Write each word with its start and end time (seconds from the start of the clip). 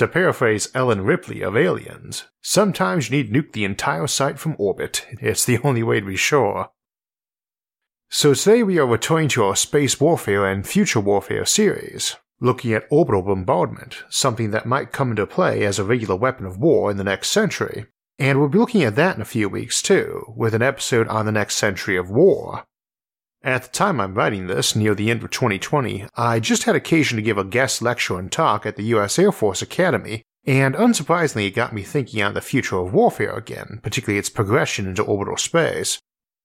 To 0.00 0.08
paraphrase 0.08 0.70
Ellen 0.74 1.02
Ripley 1.02 1.42
of 1.42 1.58
Aliens, 1.58 2.24
sometimes 2.40 3.10
you 3.10 3.18
need 3.18 3.30
nuke 3.30 3.52
the 3.52 3.66
entire 3.66 4.06
site 4.06 4.38
from 4.38 4.56
orbit. 4.58 5.06
It's 5.20 5.44
the 5.44 5.58
only 5.62 5.82
way 5.82 6.00
to 6.00 6.06
be 6.06 6.16
sure. 6.16 6.70
So 8.08 8.32
today 8.32 8.62
we 8.62 8.78
are 8.78 8.86
returning 8.86 9.28
to 9.28 9.44
our 9.44 9.54
space 9.54 10.00
warfare 10.00 10.46
and 10.46 10.66
future 10.66 11.00
warfare 11.00 11.44
series, 11.44 12.16
looking 12.40 12.72
at 12.72 12.86
orbital 12.88 13.20
bombardment, 13.20 14.04
something 14.08 14.52
that 14.52 14.64
might 14.64 14.90
come 14.90 15.10
into 15.10 15.26
play 15.26 15.66
as 15.66 15.78
a 15.78 15.84
regular 15.84 16.16
weapon 16.16 16.46
of 16.46 16.56
war 16.56 16.90
in 16.90 16.96
the 16.96 17.04
next 17.04 17.28
century. 17.28 17.84
And 18.18 18.38
we'll 18.38 18.48
be 18.48 18.56
looking 18.56 18.82
at 18.82 18.96
that 18.96 19.16
in 19.16 19.20
a 19.20 19.26
few 19.26 19.50
weeks 19.50 19.82
too, 19.82 20.32
with 20.34 20.54
an 20.54 20.62
episode 20.62 21.08
on 21.08 21.26
the 21.26 21.32
next 21.32 21.56
century 21.56 21.98
of 21.98 22.08
war. 22.08 22.64
At 23.42 23.62
the 23.62 23.68
time 23.70 24.00
I'm 24.00 24.14
writing 24.14 24.48
this, 24.48 24.76
near 24.76 24.94
the 24.94 25.10
end 25.10 25.22
of 25.22 25.30
2020, 25.30 26.06
I 26.14 26.40
just 26.40 26.64
had 26.64 26.76
occasion 26.76 27.16
to 27.16 27.22
give 27.22 27.38
a 27.38 27.44
guest 27.44 27.80
lecture 27.80 28.18
and 28.18 28.30
talk 28.30 28.66
at 28.66 28.76
the 28.76 28.82
US 28.94 29.18
Air 29.18 29.32
Force 29.32 29.62
Academy, 29.62 30.24
and 30.44 30.74
unsurprisingly 30.74 31.46
it 31.46 31.54
got 31.54 31.72
me 31.72 31.82
thinking 31.82 32.22
on 32.22 32.34
the 32.34 32.42
future 32.42 32.76
of 32.76 32.92
warfare 32.92 33.32
again, 33.32 33.80
particularly 33.82 34.18
its 34.18 34.28
progression 34.28 34.86
into 34.86 35.02
orbital 35.02 35.38
space. 35.38 35.98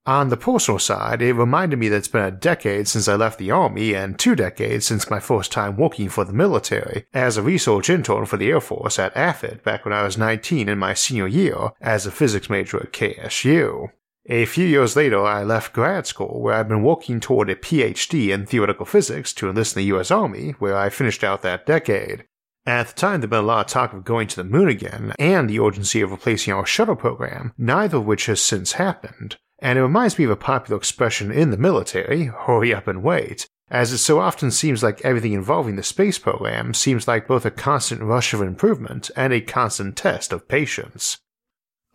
On 0.06 0.30
the 0.30 0.38
personal 0.38 0.80
side, 0.80 1.22
it 1.22 1.34
reminded 1.34 1.80
me 1.80 1.90
that 1.90 1.98
it's 1.98 2.08
been 2.08 2.24
a 2.24 2.32
decade 2.32 2.88
since 2.88 3.10
I 3.10 3.16
left 3.16 3.40
the 3.40 3.52
Army 3.52 3.94
and 3.94 4.18
two 4.18 4.36
decades 4.36 4.86
since 4.86 5.10
my 5.10 5.20
first 5.20 5.52
time 5.52 5.76
working 5.76 6.08
for 6.08 6.24
the 6.24 6.32
military 6.32 7.08
as 7.14 7.36
a 7.36 7.42
research 7.42 7.90
intern 7.90 8.26
for 8.26 8.38
the 8.38 8.50
Air 8.52 8.62
Force 8.62 9.00
at 9.00 9.14
AFIT 9.18 9.64
back 9.64 9.84
when 9.84 9.94
I 9.94 10.04
was 10.04 10.18
19 10.18 10.70
in 10.70 10.78
my 10.78 10.94
senior 10.94 11.28
year 11.28 11.72
as 11.82 12.06
a 12.06 12.12
physics 12.12 12.50
major 12.50 12.78
at 12.78 12.94
KSU. 12.94 13.90
A 14.28 14.46
few 14.46 14.66
years 14.66 14.96
later, 14.96 15.24
I 15.24 15.44
left 15.44 15.74
grad 15.74 16.08
school 16.08 16.42
where 16.42 16.56
I'd 16.56 16.68
been 16.68 16.82
working 16.82 17.20
toward 17.20 17.48
a 17.48 17.56
PhD 17.56 18.30
in 18.30 18.48
theoretical 18.48 18.88
physics 18.88 19.32
to 19.34 19.50
enlist 19.50 19.78
in 19.78 19.82
the 19.82 19.96
US 19.96 20.10
Army, 20.10 20.56
where 20.58 20.76
I 20.76 20.90
finished 20.90 21.24
out 21.24 21.44
that 21.44 21.68
decade. 21.68 22.26
At 22.66 22.88
the 22.88 22.94
time, 22.94 23.22
there'd 23.22 23.30
been 23.30 23.44
a 23.44 23.44
lot 23.44 23.68
of 23.68 23.72
talk 23.72 23.94
of 23.94 24.04
going 24.04 24.28
to 24.30 24.36
the 24.36 24.44
moon 24.44 24.68
again, 24.68 25.14
and 25.20 25.48
the 25.48 25.60
urgency 25.60 26.02
of 26.02 26.10
replacing 26.10 26.56
our 26.56 26.66
shuttle 26.66 26.96
program, 26.96 27.54
neither 27.56 27.98
of 27.98 28.08
which 28.08 28.26
has 28.26 28.42
since 28.42 28.74
happened. 28.74 29.38
And 29.60 29.78
it 29.78 29.84
reminds 29.84 30.18
me 30.18 30.26
of 30.26 30.32
a 30.32 30.36
popular 30.36 30.78
expression 30.78 31.32
in 31.32 31.52
the 31.52 31.58
military 31.58 32.26
hurry 32.26 32.74
up 32.74 32.88
and 32.88 33.04
wait, 33.04 33.48
as 33.70 33.92
it 33.92 34.00
so 34.00 34.20
often 34.20 34.50
seems 34.50 34.82
like 34.82 35.02
everything 35.02 35.34
involving 35.34 35.76
the 35.76 35.84
space 35.84 36.18
program 36.18 36.74
seems 36.74 37.08
like 37.08 37.28
both 37.28 37.46
a 37.46 37.52
constant 37.52 38.02
rush 38.02 38.34
of 38.34 38.42
improvement 38.42 39.12
and 39.16 39.34
a 39.34 39.42
constant 39.42 39.96
test 39.96 40.34
of 40.34 40.48
patience. 40.48 41.20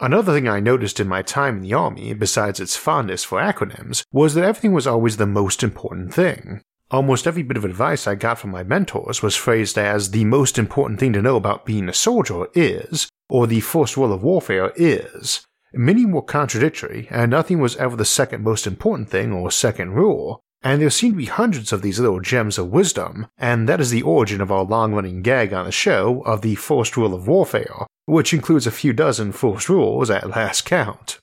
Another 0.02 0.32
thing 0.32 0.48
I 0.48 0.60
noticed 0.60 0.98
in 0.98 1.08
my 1.08 1.20
time 1.20 1.58
in 1.58 1.62
the 1.62 1.74
Army, 1.74 2.14
besides 2.14 2.58
its 2.58 2.74
fondness 2.74 3.22
for 3.22 3.38
acronyms, 3.38 4.02
was 4.10 4.32
that 4.32 4.44
everything 4.44 4.72
was 4.72 4.86
always 4.86 5.18
the 5.18 5.26
most 5.26 5.62
important 5.62 6.14
thing. 6.14 6.62
Almost 6.90 7.26
every 7.26 7.42
bit 7.42 7.58
of 7.58 7.66
advice 7.66 8.06
I 8.06 8.14
got 8.14 8.38
from 8.38 8.50
my 8.50 8.62
mentors 8.62 9.22
was 9.22 9.36
phrased 9.36 9.76
as 9.76 10.10
the 10.10 10.24
most 10.24 10.58
important 10.58 11.00
thing 11.00 11.12
to 11.12 11.20
know 11.20 11.36
about 11.36 11.66
being 11.66 11.86
a 11.86 11.92
soldier 11.92 12.46
is, 12.54 13.10
or 13.28 13.46
the 13.46 13.60
first 13.60 13.98
rule 13.98 14.10
of 14.10 14.22
warfare 14.22 14.72
is. 14.74 15.44
Many 15.74 16.06
were 16.06 16.22
contradictory, 16.22 17.06
and 17.10 17.30
nothing 17.30 17.60
was 17.60 17.76
ever 17.76 17.94
the 17.94 18.06
second 18.06 18.42
most 18.42 18.66
important 18.66 19.10
thing 19.10 19.34
or 19.34 19.50
second 19.50 19.92
rule, 19.92 20.40
and 20.62 20.80
there 20.80 20.90
seem 20.90 21.12
to 21.12 21.18
be 21.18 21.26
hundreds 21.26 21.72
of 21.72 21.82
these 21.82 21.98
little 21.98 22.20
gems 22.20 22.58
of 22.58 22.70
wisdom, 22.70 23.26
and 23.38 23.68
that 23.68 23.80
is 23.80 23.90
the 23.90 24.02
origin 24.02 24.40
of 24.40 24.52
our 24.52 24.64
long 24.64 24.92
running 24.92 25.22
gag 25.22 25.52
on 25.52 25.64
the 25.64 25.72
show 25.72 26.22
of 26.22 26.42
the 26.42 26.54
first 26.54 26.96
rule 26.96 27.14
of 27.14 27.26
warfare, 27.26 27.86
which 28.06 28.34
includes 28.34 28.66
a 28.66 28.70
few 28.70 28.92
dozen 28.92 29.32
first 29.32 29.68
rules 29.68 30.10
at 30.10 30.30
last 30.30 30.64
count. 30.64 31.18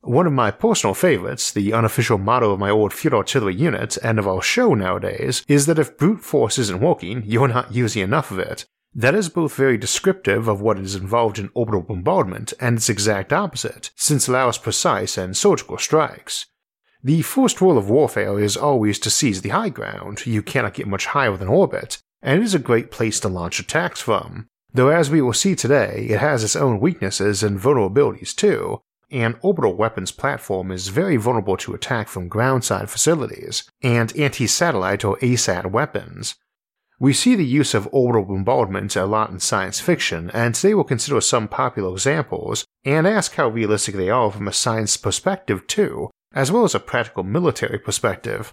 One 0.00 0.26
of 0.26 0.32
my 0.34 0.50
personal 0.50 0.92
favorites, 0.92 1.50
the 1.50 1.72
unofficial 1.72 2.18
motto 2.18 2.50
of 2.50 2.58
my 2.58 2.68
old 2.68 2.92
field 2.92 3.14
artillery 3.14 3.54
unit 3.54 3.96
and 4.02 4.18
of 4.18 4.28
our 4.28 4.42
show 4.42 4.74
nowadays, 4.74 5.44
is 5.48 5.64
that 5.66 5.78
if 5.78 5.96
brute 5.96 6.20
force 6.20 6.58
isn't 6.58 6.80
working, 6.80 7.22
you're 7.24 7.48
not 7.48 7.72
using 7.72 8.02
enough 8.02 8.30
of 8.30 8.38
it. 8.38 8.66
That 8.94 9.14
is 9.14 9.28
both 9.28 9.54
very 9.54 9.78
descriptive 9.78 10.46
of 10.46 10.60
what 10.60 10.78
is 10.78 10.94
involved 10.94 11.38
in 11.38 11.50
orbital 11.54 11.80
bombardment 11.80 12.52
and 12.60 12.76
its 12.76 12.88
exact 12.88 13.32
opposite, 13.32 13.90
since 13.96 14.28
it 14.28 14.30
allows 14.30 14.58
precise 14.58 15.16
and 15.16 15.36
surgical 15.36 15.78
strikes. 15.78 16.46
The 17.04 17.20
first 17.20 17.60
rule 17.60 17.76
of 17.76 17.90
warfare 17.90 18.40
is 18.40 18.56
always 18.56 18.98
to 19.00 19.10
seize 19.10 19.42
the 19.42 19.50
high 19.50 19.68
ground, 19.68 20.24
you 20.24 20.42
cannot 20.42 20.72
get 20.72 20.86
much 20.86 21.04
higher 21.04 21.36
than 21.36 21.48
orbit, 21.48 21.98
and 22.22 22.40
it 22.40 22.42
is 22.42 22.54
a 22.54 22.58
great 22.58 22.90
place 22.90 23.20
to 23.20 23.28
launch 23.28 23.60
attacks 23.60 24.00
from. 24.00 24.46
Though, 24.72 24.88
as 24.88 25.10
we 25.10 25.20
will 25.20 25.34
see 25.34 25.54
today, 25.54 26.06
it 26.08 26.20
has 26.20 26.42
its 26.42 26.56
own 26.56 26.80
weaknesses 26.80 27.42
and 27.42 27.60
vulnerabilities 27.60 28.34
too. 28.34 28.80
An 29.10 29.36
orbital 29.42 29.74
weapons 29.74 30.12
platform 30.12 30.72
is 30.72 30.88
very 30.88 31.16
vulnerable 31.16 31.58
to 31.58 31.74
attack 31.74 32.08
from 32.08 32.30
groundside 32.30 32.88
facilities 32.88 33.68
and 33.82 34.16
anti 34.16 34.46
satellite 34.46 35.04
or 35.04 35.18
ASAT 35.18 35.70
weapons. 35.70 36.36
We 36.98 37.12
see 37.12 37.34
the 37.34 37.44
use 37.44 37.74
of 37.74 37.86
orbital 37.92 38.24
bombardment 38.24 38.96
a 38.96 39.04
lot 39.04 39.28
in 39.28 39.40
science 39.40 39.78
fiction, 39.78 40.30
and 40.32 40.54
today 40.54 40.72
we'll 40.72 40.84
consider 40.84 41.20
some 41.20 41.48
popular 41.48 41.92
examples 41.92 42.64
and 42.82 43.06
ask 43.06 43.34
how 43.34 43.48
realistic 43.48 43.94
they 43.94 44.08
are 44.08 44.32
from 44.32 44.48
a 44.48 44.54
science 44.54 44.96
perspective 44.96 45.66
too, 45.66 46.08
as 46.34 46.52
well 46.52 46.64
as 46.64 46.74
a 46.74 46.80
practical 46.80 47.22
military 47.22 47.78
perspective. 47.78 48.52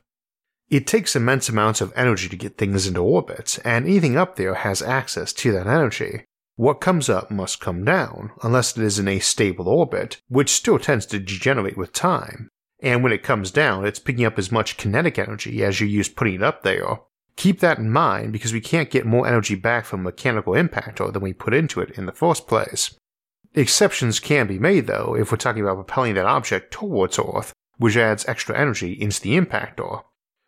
It 0.69 0.87
takes 0.87 1.15
immense 1.15 1.49
amounts 1.49 1.81
of 1.81 1.91
energy 1.97 2.29
to 2.29 2.37
get 2.37 2.57
things 2.57 2.87
into 2.87 3.01
orbit, 3.01 3.59
and 3.65 3.85
anything 3.85 4.15
up 4.15 4.37
there 4.37 4.53
has 4.53 4.81
access 4.81 5.33
to 5.33 5.51
that 5.51 5.67
energy. 5.67 6.23
What 6.55 6.79
comes 6.79 7.09
up 7.09 7.31
must 7.31 7.59
come 7.59 7.83
down, 7.83 8.31
unless 8.43 8.77
it 8.77 8.83
is 8.83 8.99
in 8.99 9.07
a 9.07 9.19
stable 9.19 9.67
orbit, 9.67 10.21
which 10.29 10.49
still 10.49 10.79
tends 10.79 11.05
to 11.07 11.19
degenerate 11.19 11.77
with 11.77 11.91
time. 11.91 12.49
And 12.81 13.03
when 13.03 13.11
it 13.11 13.23
comes 13.23 13.51
down, 13.51 13.85
it's 13.85 13.99
picking 13.99 14.25
up 14.25 14.39
as 14.39 14.51
much 14.51 14.77
kinetic 14.77 15.19
energy 15.19 15.63
as 15.63 15.81
you 15.81 15.87
use 15.87 16.07
putting 16.07 16.35
it 16.35 16.43
up 16.43 16.63
there. 16.63 16.99
Keep 17.35 17.59
that 17.59 17.77
in 17.77 17.89
mind 17.89 18.33
because 18.33 18.53
we 18.53 18.61
can't 18.61 18.89
get 18.89 19.05
more 19.05 19.27
energy 19.27 19.55
back 19.55 19.85
from 19.85 20.03
mechanical 20.03 20.53
impactor 20.53 21.11
than 21.11 21.21
we 21.21 21.33
put 21.33 21.53
into 21.53 21.81
it 21.81 21.91
in 21.97 22.05
the 22.05 22.11
first 22.11 22.47
place. 22.47 22.95
Exceptions 23.53 24.19
can 24.19 24.47
be 24.47 24.59
made 24.59 24.87
though 24.87 25.15
if 25.15 25.31
we're 25.31 25.37
talking 25.37 25.63
about 25.63 25.75
propelling 25.75 26.15
that 26.15 26.25
object 26.25 26.71
towards 26.71 27.19
Earth, 27.19 27.53
which 27.81 27.97
adds 27.97 28.25
extra 28.27 28.55
energy 28.55 28.93
into 28.93 29.19
the 29.19 29.35
impactor. 29.39 30.03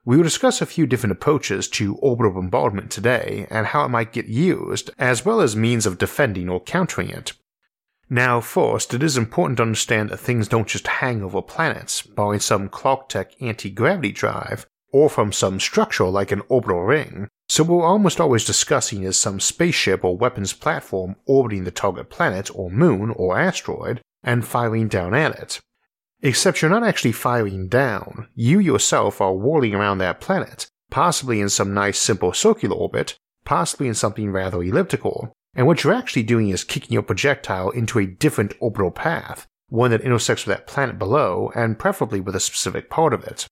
We 0.05 0.17
will 0.17 0.23
discuss 0.23 0.61
a 0.61 0.67
few 0.67 0.85
different 0.85 1.13
approaches 1.13 1.67
to 1.69 1.95
orbital 1.95 2.33
bombardment 2.33 2.91
today 2.91 3.47
and 3.49 3.65
how 3.65 3.85
it 3.85 3.89
might 3.89 4.13
get 4.13 4.27
used, 4.27 4.91
as 4.99 5.25
well 5.25 5.41
as 5.41 5.55
means 5.55 5.87
of 5.87 5.97
defending 5.97 6.47
or 6.47 6.61
countering 6.61 7.09
it. 7.09 7.33
Now, 8.07 8.39
first, 8.39 8.93
it 8.93 9.01
is 9.01 9.17
important 9.17 9.57
to 9.57 9.63
understand 9.63 10.11
that 10.11 10.17
things 10.17 10.47
don't 10.47 10.67
just 10.67 10.85
hang 10.85 11.23
over 11.23 11.41
planets, 11.41 12.03
barring 12.03 12.39
some 12.39 12.69
Clarketech 12.69 13.31
anti-gravity 13.41 14.11
drive, 14.11 14.67
or 14.91 15.09
from 15.09 15.31
some 15.31 15.59
structure 15.59 16.05
like 16.05 16.31
an 16.31 16.43
orbital 16.49 16.83
ring, 16.83 17.29
so 17.49 17.63
what 17.63 17.79
we're 17.79 17.85
almost 17.87 18.21
always 18.21 18.45
discussing 18.45 19.01
is 19.01 19.17
some 19.17 19.39
spaceship 19.39 20.03
or 20.03 20.15
weapons 20.15 20.53
platform 20.53 21.15
orbiting 21.25 21.63
the 21.63 21.71
target 21.71 22.11
planet 22.11 22.51
or 22.53 22.69
moon 22.69 23.09
or 23.09 23.39
asteroid 23.39 24.01
and 24.21 24.45
firing 24.45 24.87
down 24.87 25.15
at 25.15 25.39
it. 25.39 25.59
Except 26.25 26.61
you're 26.61 26.71
not 26.71 26.85
actually 26.85 27.11
firing 27.11 27.67
down, 27.67 28.29
you 28.33 28.57
yourself 28.57 29.19
are 29.19 29.33
whirling 29.33 29.75
around 29.75 29.97
that 29.97 30.21
planet, 30.21 30.67
possibly 30.89 31.41
in 31.41 31.49
some 31.49 31.73
nice 31.73 31.99
simple 31.99 32.31
circular 32.31 32.77
orbit, 32.77 33.17
possibly 33.43 33.89
in 33.89 33.93
something 33.93 34.31
rather 34.31 34.63
elliptical, 34.63 35.33
and 35.53 35.67
what 35.67 35.83
you're 35.83 35.93
actually 35.93 36.23
doing 36.23 36.47
is 36.47 36.63
kicking 36.63 36.93
your 36.93 37.03
projectile 37.03 37.71
into 37.71 37.99
a 37.99 38.05
different 38.05 38.53
orbital 38.61 38.89
path, 38.89 39.47
one 39.67 39.91
that 39.91 39.99
intersects 39.99 40.45
with 40.45 40.55
that 40.55 40.65
planet 40.65 40.97
below, 40.97 41.51
and 41.55 41.77
preferably 41.77 42.21
with 42.21 42.37
a 42.37 42.39
specific 42.39 42.89
part 42.89 43.13
of 43.13 43.25
it. 43.25 43.45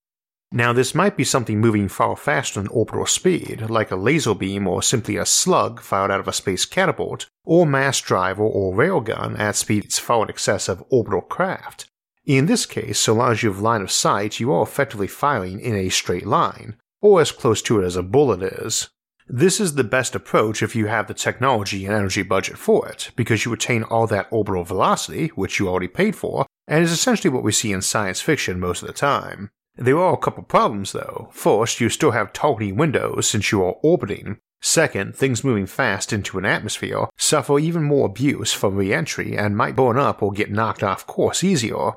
Now, 0.54 0.72
this 0.72 0.96
might 0.96 1.18
be 1.18 1.26
something 1.26 1.60
moving 1.60 1.90
far 1.90 2.16
faster 2.16 2.62
than 2.62 2.70
orbital 2.70 3.06
speed, 3.06 3.70
like 3.70 3.92
a 3.92 3.98
laser 3.98 4.34
beam 4.34 4.66
or 4.66 4.82
simply 4.82 5.18
a 5.18 5.26
slug 5.26 5.82
fired 5.82 6.10
out 6.10 6.22
of 6.22 6.28
a 6.30 6.34
space 6.34 6.64
catapult, 6.64 7.28
or 7.44 7.66
mass 7.66 8.00
driver 8.00 8.44
or 8.44 8.74
railgun 8.74 9.38
at 9.38 9.58
speeds 9.58 10.00
far 10.00 10.24
in 10.24 10.30
excess 10.30 10.70
of 10.70 10.84
orbital 10.90 11.22
craft, 11.22 11.88
in 12.26 12.46
this 12.46 12.66
case, 12.66 13.00
so 13.00 13.14
long 13.14 13.32
as 13.32 13.42
you 13.42 13.52
have 13.52 13.62
line 13.62 13.82
of 13.82 13.92
sight, 13.92 14.40
you 14.40 14.52
are 14.54 14.64
effectively 14.64 15.08
firing 15.08 15.60
in 15.60 15.76
a 15.76 15.90
straight 15.90 16.26
line, 16.26 16.76
or 17.02 17.20
as 17.20 17.32
close 17.32 17.62
to 17.64 17.82
it 17.82 17.86
as 17.86 17.96
a 17.96 18.04
bullet 18.04 18.44
is. 18.44 18.90
This 19.28 19.60
is 19.60 19.76
the 19.76 19.84
best 19.84 20.14
approach 20.14 20.62
if 20.62 20.76
you 20.76 20.88
have 20.88 21.08
the 21.08 21.14
technology 21.14 21.86
and 21.86 21.96
energy 21.96 22.22
budget 22.22 22.58
for 22.58 22.88
it, 22.88 23.12
because 23.16 23.46
you 23.46 23.52
retain 23.52 23.84
all 23.84 24.06
that 24.08 24.28
orbital 24.30 24.64
velocity, 24.64 25.28
which 25.30 25.58
you 25.58 25.68
already 25.68 25.88
paid 25.88 26.16
for, 26.16 26.46
and 26.68 26.84
is 26.84 26.92
essentially 26.92 27.32
what 27.32 27.44
we 27.44 27.52
see 27.52 27.72
in 27.72 27.82
science 27.82 28.22
fiction 28.22 28.60
most 28.60 28.82
of 28.82 28.88
the 28.88 28.94
time. 28.94 29.50
There 29.76 29.98
are 29.98 30.14
a 30.14 30.18
couple 30.18 30.44
problems 30.44 30.92
though. 30.92 31.30
First, 31.32 31.80
you 31.80 31.90
still 31.90 32.12
have 32.12 32.34
targeting 32.34 32.76
windows 32.76 33.28
since 33.28 33.52
you 33.52 33.64
are 33.64 33.78
orbiting. 33.82 34.38
Second, 34.62 35.16
things 35.16 35.44
moving 35.44 35.66
fast 35.66 36.14
into 36.14 36.38
an 36.38 36.46
atmosphere 36.46 37.08
suffer 37.18 37.58
even 37.58 37.84
more 37.84 38.06
abuse 38.06 38.54
from 38.54 38.76
re 38.76 38.94
entry 38.94 39.36
and 39.36 39.58
might 39.58 39.76
burn 39.76 39.98
up 39.98 40.22
or 40.22 40.32
get 40.32 40.52
knocked 40.52 40.84
off 40.84 41.08
course 41.08 41.44
easier. 41.44 41.94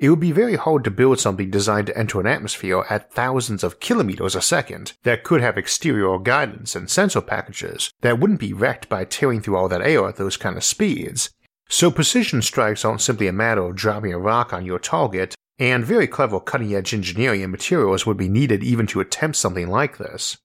It 0.00 0.08
would 0.08 0.18
be 0.18 0.32
very 0.32 0.56
hard 0.56 0.82
to 0.82 0.90
build 0.90 1.20
something 1.20 1.50
designed 1.50 1.86
to 1.86 1.96
enter 1.96 2.18
an 2.20 2.26
atmosphere 2.26 2.86
at 2.88 3.12
thousands 3.12 3.62
of 3.62 3.80
kilometers 3.80 4.34
a 4.34 4.40
second 4.40 4.94
that 5.02 5.24
could 5.24 5.42
have 5.42 5.58
exterior 5.58 6.18
guidance 6.18 6.74
and 6.74 6.88
sensor 6.88 7.20
packages 7.20 7.92
that 8.00 8.18
wouldn't 8.18 8.40
be 8.40 8.54
wrecked 8.54 8.88
by 8.88 9.04
tearing 9.04 9.42
through 9.42 9.58
all 9.58 9.68
that 9.68 9.82
air 9.82 10.08
at 10.08 10.16
those 10.16 10.38
kind 10.38 10.56
of 10.56 10.64
speeds. 10.64 11.28
So 11.68 11.90
precision 11.90 12.40
strikes 12.40 12.82
aren't 12.82 13.02
simply 13.02 13.26
a 13.28 13.32
matter 13.32 13.62
of 13.62 13.76
dropping 13.76 14.14
a 14.14 14.18
rock 14.18 14.54
on 14.54 14.64
your 14.64 14.78
target, 14.78 15.34
and 15.58 15.84
very 15.84 16.06
clever 16.06 16.40
cutting 16.40 16.74
edge 16.74 16.94
engineering 16.94 17.42
and 17.42 17.52
materials 17.52 18.06
would 18.06 18.16
be 18.16 18.30
needed 18.30 18.64
even 18.64 18.86
to 18.88 19.00
attempt 19.00 19.36
something 19.36 19.68
like 19.68 19.98
this. 19.98 20.38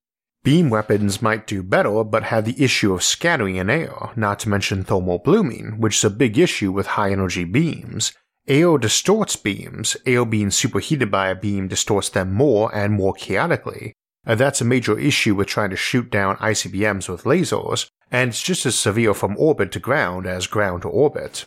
Beam 0.43 0.69
weapons 0.69 1.21
might 1.21 1.47
do 1.47 1.63
better, 1.63 2.03
but 2.03 2.23
have 2.23 2.43
the 2.43 2.61
issue 2.61 2.93
of 2.93 3.01
scattering 3.01 3.55
in 3.55 3.69
air, 3.69 4.11
not 4.17 4.37
to 4.39 4.49
mention 4.49 4.83
thermal 4.83 5.17
blooming, 5.17 5.79
which 5.79 5.97
is 5.97 6.03
a 6.03 6.09
big 6.09 6.37
issue 6.37 6.73
with 6.73 6.85
high 6.85 7.11
energy 7.11 7.45
beams, 7.45 8.11
AO 8.49 8.77
distorts 8.77 9.35
beams, 9.35 9.97
AO 10.07 10.23
being 10.25 10.51
superheated 10.51 11.09
by 11.09 11.29
a 11.29 11.35
beam 11.35 11.67
distorts 11.67 12.09
them 12.09 12.31
more 12.31 12.73
and 12.75 12.93
more 12.93 13.13
chaotically. 13.13 13.93
And 14.23 14.39
that's 14.39 14.61
a 14.61 14.65
major 14.65 14.97
issue 14.97 15.35
with 15.35 15.47
trying 15.47 15.71
to 15.71 15.75
shoot 15.75 16.11
down 16.11 16.37
ICBMs 16.37 17.09
with 17.09 17.23
lasers, 17.23 17.87
and 18.11 18.29
it's 18.29 18.43
just 18.43 18.65
as 18.65 18.75
severe 18.75 19.13
from 19.13 19.35
orbit 19.37 19.71
to 19.71 19.79
ground 19.79 20.27
as 20.27 20.47
ground 20.47 20.83
to 20.83 20.89
orbit. 20.89 21.45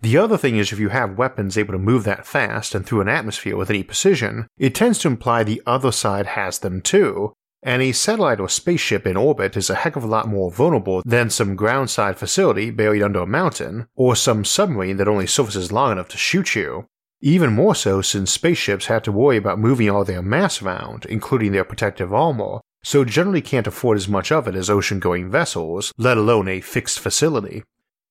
The 0.00 0.16
other 0.16 0.38
thing 0.38 0.56
is 0.56 0.72
if 0.72 0.78
you 0.78 0.90
have 0.90 1.18
weapons 1.18 1.58
able 1.58 1.72
to 1.72 1.78
move 1.78 2.04
that 2.04 2.26
fast 2.26 2.74
and 2.74 2.86
through 2.86 3.00
an 3.00 3.08
atmosphere 3.08 3.56
with 3.56 3.70
any 3.70 3.82
precision, 3.82 4.46
it 4.56 4.74
tends 4.74 5.00
to 5.00 5.08
imply 5.08 5.42
the 5.42 5.62
other 5.66 5.90
side 5.90 6.26
has 6.26 6.60
them 6.60 6.80
too, 6.80 7.32
and 7.62 7.82
a 7.82 7.92
satellite 7.92 8.40
or 8.40 8.48
spaceship 8.48 9.06
in 9.06 9.16
orbit 9.16 9.56
is 9.56 9.68
a 9.68 9.74
heck 9.74 9.96
of 9.96 10.04
a 10.04 10.08
lot 10.08 10.28
more 10.28 10.50
vulnerable 10.50 11.02
than 11.04 11.30
some 11.30 11.56
groundside 11.56 12.16
facility 12.16 12.70
buried 12.70 13.02
under 13.02 13.20
a 13.20 13.26
mountain, 13.26 13.86
or 13.94 14.14
some 14.14 14.44
submarine 14.44 14.96
that 14.96 15.08
only 15.08 15.26
surfaces 15.26 15.72
long 15.72 15.92
enough 15.92 16.08
to 16.08 16.16
shoot 16.16 16.54
you. 16.54 16.86
Even 17.20 17.52
more 17.52 17.74
so 17.74 18.00
since 18.00 18.30
spaceships 18.30 18.86
have 18.86 19.02
to 19.02 19.12
worry 19.12 19.36
about 19.36 19.58
moving 19.58 19.90
all 19.90 20.04
their 20.04 20.22
mass 20.22 20.62
around, 20.62 21.04
including 21.06 21.50
their 21.50 21.64
protective 21.64 22.14
armor, 22.14 22.60
so 22.84 23.04
generally 23.04 23.42
can't 23.42 23.66
afford 23.66 23.96
as 23.96 24.08
much 24.08 24.30
of 24.30 24.46
it 24.46 24.54
as 24.54 24.70
ocean 24.70 25.00
going 25.00 25.28
vessels, 25.28 25.92
let 25.98 26.16
alone 26.16 26.46
a 26.46 26.60
fixed 26.60 27.00
facility. 27.00 27.64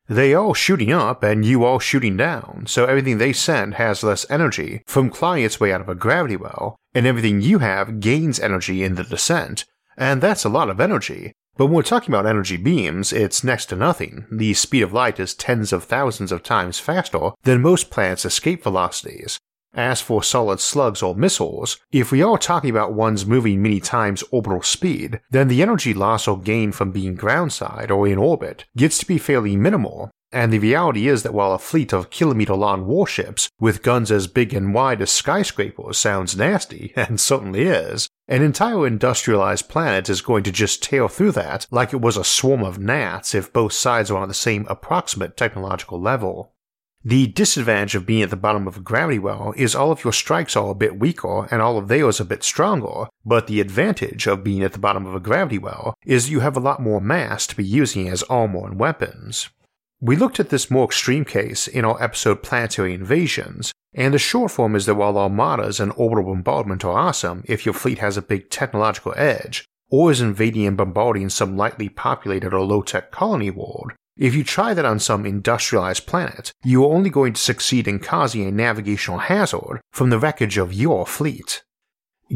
They 0.09 0.33
all 0.33 0.53
shooting 0.53 0.93
up 0.93 1.21
and 1.21 1.45
you 1.45 1.65
all 1.65 1.79
shooting 1.79 2.15
down, 2.15 2.63
so 2.67 2.85
everything 2.85 3.17
they 3.17 3.33
send 3.33 3.73
has 3.73 4.03
less 4.03 4.25
energy 4.29 4.81
from 4.85 5.09
clawing 5.09 5.43
its 5.43 5.59
way 5.59 5.73
out 5.73 5.81
of 5.81 5.89
a 5.89 5.95
gravity 5.95 6.37
well, 6.37 6.77
and 6.93 7.05
everything 7.05 7.41
you 7.41 7.59
have 7.59 7.99
gains 7.99 8.39
energy 8.39 8.83
in 8.83 8.95
the 8.95 9.03
descent, 9.03 9.65
and 9.97 10.21
that's 10.21 10.45
a 10.45 10.49
lot 10.49 10.69
of 10.69 10.79
energy. 10.79 11.33
But 11.57 11.65
when 11.65 11.75
we're 11.75 11.83
talking 11.83 12.13
about 12.13 12.25
energy 12.25 12.55
beams, 12.55 13.11
it's 13.11 13.43
next 13.43 13.65
to 13.67 13.75
nothing. 13.75 14.25
The 14.31 14.53
speed 14.53 14.83
of 14.83 14.93
light 14.93 15.19
is 15.19 15.33
tens 15.33 15.73
of 15.73 15.83
thousands 15.83 16.31
of 16.31 16.43
times 16.43 16.79
faster 16.79 17.31
than 17.43 17.61
most 17.61 17.89
planets' 17.89 18.25
escape 18.25 18.63
velocities, 18.63 19.39
as 19.77 20.01
for 20.01 20.23
solid 20.23 20.59
slugs 20.59 21.01
or 21.01 21.15
missiles, 21.15 21.77
if 21.91 22.11
we 22.11 22.21
are 22.21 22.37
talking 22.37 22.69
about 22.69 22.93
ones 22.93 23.25
moving 23.25 23.61
many 23.61 23.79
times 23.79 24.23
orbital 24.31 24.63
speed, 24.63 25.21
then 25.29 25.47
the 25.47 25.61
energy 25.61 25.93
loss 25.93 26.27
or 26.27 26.39
gain 26.39 26.71
from 26.71 26.91
being 26.91 27.15
groundside 27.15 27.89
or 27.89 28.07
in 28.07 28.17
orbit 28.17 28.65
gets 28.75 28.97
to 28.97 29.05
be 29.05 29.17
fairly 29.17 29.55
minimal, 29.55 30.11
and 30.31 30.51
the 30.51 30.59
reality 30.59 31.07
is 31.07 31.23
that 31.23 31.33
while 31.33 31.53
a 31.53 31.59
fleet 31.59 31.93
of 31.93 32.09
kilometer 32.09 32.53
long 32.53 32.85
warships 32.85 33.49
with 33.61 33.81
guns 33.81 34.11
as 34.11 34.27
big 34.27 34.53
and 34.53 34.73
wide 34.73 35.01
as 35.01 35.09
skyscrapers 35.09 35.97
sounds 35.97 36.35
nasty, 36.35 36.91
and 36.97 37.19
certainly 37.19 37.63
is, 37.63 38.09
an 38.27 38.41
entire 38.41 38.85
industrialized 38.85 39.69
planet 39.69 40.09
is 40.09 40.21
going 40.21 40.43
to 40.43 40.51
just 40.51 40.83
tear 40.83 41.07
through 41.07 41.31
that 41.31 41.65
like 41.71 41.93
it 41.93 42.01
was 42.01 42.17
a 42.17 42.25
swarm 42.25 42.61
of 42.61 42.79
gnats 42.79 43.33
if 43.33 43.53
both 43.53 43.71
sides 43.71 44.11
are 44.11 44.17
on 44.17 44.27
the 44.27 44.33
same 44.33 44.65
approximate 44.69 45.37
technological 45.37 46.01
level. 46.01 46.53
The 47.07 47.27
disadvantage 47.27 47.95
of 47.95 48.05
being 48.05 48.21
at 48.21 48.31
the 48.31 48.35
bottom 48.35 48.67
of 48.67 48.75
a 48.75 48.81
gravity 48.81 49.17
well 49.17 49.53
is 49.55 49.73
all 49.73 49.93
of 49.93 50.03
your 50.03 50.11
strikes 50.11 50.57
are 50.57 50.71
a 50.71 50.75
bit 50.75 50.99
weaker 50.99 51.45
and 51.45 51.61
all 51.61 51.77
of 51.77 51.87
theirs 51.87 52.19
a 52.19 52.25
bit 52.25 52.43
stronger, 52.43 53.05
but 53.23 53.47
the 53.47 53.61
advantage 53.61 54.27
of 54.27 54.43
being 54.43 54.61
at 54.61 54.73
the 54.73 54.77
bottom 54.77 55.05
of 55.05 55.15
a 55.15 55.21
gravity 55.21 55.57
well 55.57 55.93
is 56.05 56.29
you 56.29 56.41
have 56.41 56.57
a 56.57 56.59
lot 56.59 56.81
more 56.81 56.99
mass 56.99 57.47
to 57.47 57.55
be 57.55 57.63
using 57.63 58.09
as 58.09 58.23
armor 58.23 58.67
and 58.67 58.77
weapons. 58.77 59.47
We 60.01 60.17
looked 60.17 60.37
at 60.41 60.49
this 60.49 60.69
more 60.69 60.83
extreme 60.83 61.23
case 61.23 61.65
in 61.65 61.85
our 61.85 61.95
episode 62.03 62.43
Planetary 62.43 62.93
Invasions, 62.93 63.71
and 63.93 64.13
the 64.13 64.19
short 64.19 64.51
form 64.51 64.75
is 64.75 64.85
that 64.85 64.95
while 64.95 65.17
armadas 65.17 65.79
and 65.79 65.93
orbital 65.95 66.25
bombardment 66.25 66.83
are 66.83 66.99
awesome 66.99 67.41
if 67.45 67.65
your 67.65 67.73
fleet 67.73 67.99
has 67.99 68.17
a 68.17 68.21
big 68.21 68.49
technological 68.49 69.13
edge, 69.15 69.63
or 69.89 70.11
is 70.11 70.19
invading 70.19 70.67
and 70.67 70.75
bombarding 70.75 71.29
some 71.29 71.55
lightly 71.55 71.87
populated 71.87 72.53
or 72.53 72.65
low 72.65 72.81
tech 72.81 73.11
colony 73.11 73.49
world, 73.49 73.93
if 74.17 74.33
you 74.33 74.43
try 74.43 74.73
that 74.73 74.85
on 74.85 74.99
some 74.99 75.25
industrialized 75.25 76.07
planet, 76.07 76.51
you 76.63 76.83
are 76.83 76.93
only 76.93 77.09
going 77.09 77.33
to 77.33 77.41
succeed 77.41 77.87
in 77.87 77.99
causing 77.99 78.45
a 78.45 78.51
navigational 78.51 79.19
hazard 79.19 79.81
from 79.91 80.09
the 80.09 80.19
wreckage 80.19 80.57
of 80.57 80.73
your 80.73 81.05
fleet. 81.05 81.63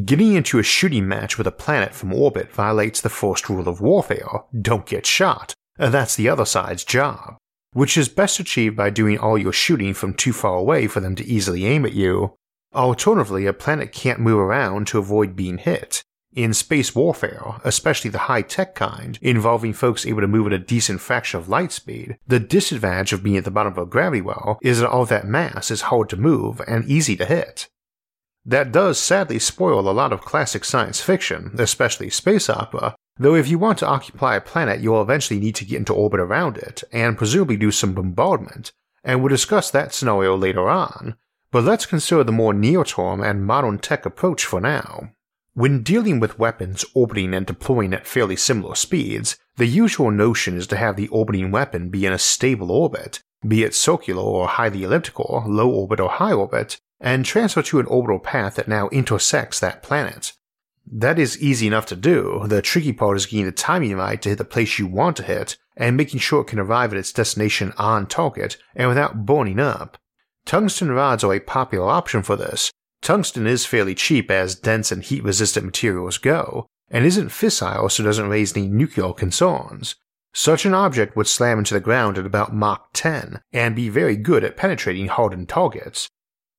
Getting 0.06 0.36
into 0.36 0.60
a 0.60 0.64
shooting 0.64 1.08
match 1.08 1.38
with 1.38 1.48
a 1.48 1.52
planet 1.52 1.94
from 1.94 2.14
orbit 2.14 2.52
violates 2.52 3.02
the 3.02 3.10
first 3.10 3.50
rule 3.50 3.68
of 3.68 3.82
warfare 3.82 4.44
don't 4.60 4.86
get 4.86 5.06
shot, 5.06 5.54
that's 5.78 6.16
the 6.16 6.30
other 6.30 6.46
side's 6.46 6.86
job, 6.86 7.36
which 7.74 7.98
is 7.98 8.08
best 8.08 8.40
achieved 8.40 8.76
by 8.76 8.90
doing 8.90 9.18
all 9.18 9.38
your 9.38 9.52
shooting 9.52 9.94
from 9.94 10.14
too 10.14 10.32
far 10.32 10.56
away 10.56 10.88
for 10.88 11.00
them 11.00 11.16
to 11.16 11.26
easily 11.26 11.66
aim 11.66 11.86
at 11.86 11.94
you. 11.94 12.36
Alternatively, 12.74 13.46
a 13.46 13.54
planet 13.54 13.92
can't 13.92 14.20
move 14.20 14.40
around 14.40 14.88
to 14.88 14.98
avoid 14.98 15.36
being 15.36 15.58
hit, 15.58 16.04
in 16.34 16.54
space 16.54 16.96
warfare, 16.96 17.60
especially 17.64 18.10
the 18.10 18.18
high 18.30 18.42
tech 18.42 18.76
kind, 18.76 19.20
involving 19.22 19.74
folks 19.74 20.06
able 20.06 20.22
to 20.22 20.28
move 20.28 20.48
at 20.48 20.54
a 20.54 20.60
decent 20.60 21.02
fraction 21.02 21.40
of 21.40 21.50
light 21.50 21.72
speed, 21.72 22.18
the 22.26 22.40
disadvantage 22.40 23.14
of 23.14 23.24
being 23.24 23.38
at 23.38 23.44
the 23.44 23.52
bottom 23.52 23.74
of 23.74 23.78
a 23.78 23.86
gravity 23.86 24.22
well 24.22 24.58
is 24.62 24.80
that 24.80 24.90
all 24.90 25.06
that 25.06 25.28
mass 25.28 25.72
is 25.72 25.82
hard 25.84 26.10
to 26.10 26.18
move 26.18 26.62
and 26.68 26.86
easy 26.86 27.16
to 27.16 27.26
hit. 27.26 27.68
That 28.46 28.72
does 28.72 28.98
sadly 28.98 29.40
spoil 29.40 29.88
a 29.88 29.92
lot 29.92 30.14
of 30.14 30.22
classic 30.22 30.66
science 30.66 31.00
fiction, 31.02 31.52
especially 31.60 32.10
space 32.10 32.50
opera, 32.50 32.96
though 33.18 33.36
if 33.36 33.48
you 33.48 33.60
want 33.60 33.78
to 33.80 33.88
occupy 33.88 34.36
a 34.36 34.42
planet, 34.42 34.80
you'll 34.80 35.02
eventually 35.02 35.40
need 35.40 35.56
to 35.56 35.66
get 35.66 35.78
into 35.78 35.94
orbit 35.94 36.20
around 36.20 36.58
it, 36.58 36.84
and 36.92 37.18
presumably 37.18 37.58
do 37.58 37.70
some 37.72 37.94
bombardment, 37.94 38.72
and 39.04 39.22
we'll 39.22 39.30
discuss 39.30 39.70
that 39.70 39.94
scenario 39.94 40.36
later 40.36 40.70
on, 40.70 41.16
but 41.52 41.64
let's 41.64 41.86
consider 41.86 42.24
the 42.24 42.32
more 42.32 42.54
near 42.54 42.84
term 42.84 43.22
and 43.22 43.46
modern 43.46 43.78
tech 43.78 44.06
approach 44.06 44.46
for 44.46 44.60
now. 44.60 45.12
When 45.54 45.84
dealing 45.84 46.22
with 46.22 46.40
weapons 46.40 46.86
orbiting 46.94 47.34
and 47.34 47.46
deploying 47.46 47.94
at 47.94 48.08
fairly 48.08 48.38
similar 48.38 48.76
speeds, 48.76 49.38
the 49.58 49.66
usual 49.66 50.10
notion 50.10 50.56
is 50.56 50.66
to 50.68 50.78
have 50.78 50.96
the 50.96 51.10
orbiting 51.10 51.52
weapon 51.52 51.90
be 51.90 52.06
in 52.06 52.14
a 52.14 52.18
stable 52.18 52.72
orbit, 52.72 53.22
be 53.46 53.64
it 53.64 53.76
circular 53.76 54.24
or 54.24 54.48
highly 54.48 54.84
elliptical, 54.84 55.44
low 55.46 55.70
orbit 55.70 56.00
or 56.00 56.10
high 56.10 56.32
orbit, 56.32 56.80
and 57.02 57.26
transfer 57.26 57.62
to 57.64 57.80
an 57.82 57.86
orbital 57.88 58.20
path 58.20 58.56
that 58.56 58.70
now 58.70 58.88
intersects 58.90 59.60
that 59.60 59.84
planet. 59.84 60.32
That 60.90 61.20
is 61.20 61.42
easy 61.42 61.68
enough 61.68 61.86
to 61.88 61.98
do, 61.98 62.44
the 62.46 62.62
tricky 62.62 62.94
part 62.94 63.18
is 63.18 63.26
getting 63.26 63.46
the 63.46 63.52
timing 63.52 63.98
right 63.98 64.22
to 64.22 64.30
hit 64.30 64.38
the 64.38 64.46
place 64.46 64.80
you 64.80 64.88
want 64.88 65.18
to 65.18 65.24
hit, 65.24 65.58
and 65.76 65.98
making 65.98 66.22
sure 66.22 66.42
it 66.42 66.48
can 66.48 66.60
arrive 66.60 66.94
at 66.94 67.00
its 67.00 67.12
destination 67.12 67.74
on 67.78 68.08
target 68.08 68.56
and 68.74 68.88
without 68.88 69.26
burning 69.26 69.60
up. 69.60 69.98
Tungsten 70.46 70.92
rods 70.92 71.26
are 71.26 71.34
a 71.34 71.40
popular 71.42 71.90
option 71.90 72.24
for 72.24 72.38
this, 72.38 72.72
Tungsten 73.02 73.48
is 73.48 73.66
fairly 73.66 73.96
cheap 73.96 74.30
as 74.30 74.56
dense 74.56 74.92
and 74.92 75.04
heat 75.04 75.24
resistant 75.24 75.66
materials 75.66 76.18
go, 76.18 76.68
and 76.90 77.06
isn't 77.06 77.30
fissile 77.30 77.90
so 77.90 78.04
doesn't 78.04 78.30
raise 78.30 78.56
any 78.56 78.68
nuclear 78.68 79.14
concerns. 79.14 79.96
Such 80.34 80.66
an 80.66 80.74
object 80.74 81.16
would 81.16 81.28
slam 81.28 81.60
into 81.60 81.74
the 81.74 81.80
ground 81.80 82.18
at 82.18 82.26
about 82.26 82.54
Mach 82.56 82.90
10 82.94 83.42
and 83.52 83.76
be 83.76 83.90
very 83.90 84.16
good 84.16 84.44
at 84.44 84.56
penetrating 84.56 85.08
hardened 85.08 85.50
targets. 85.50 86.08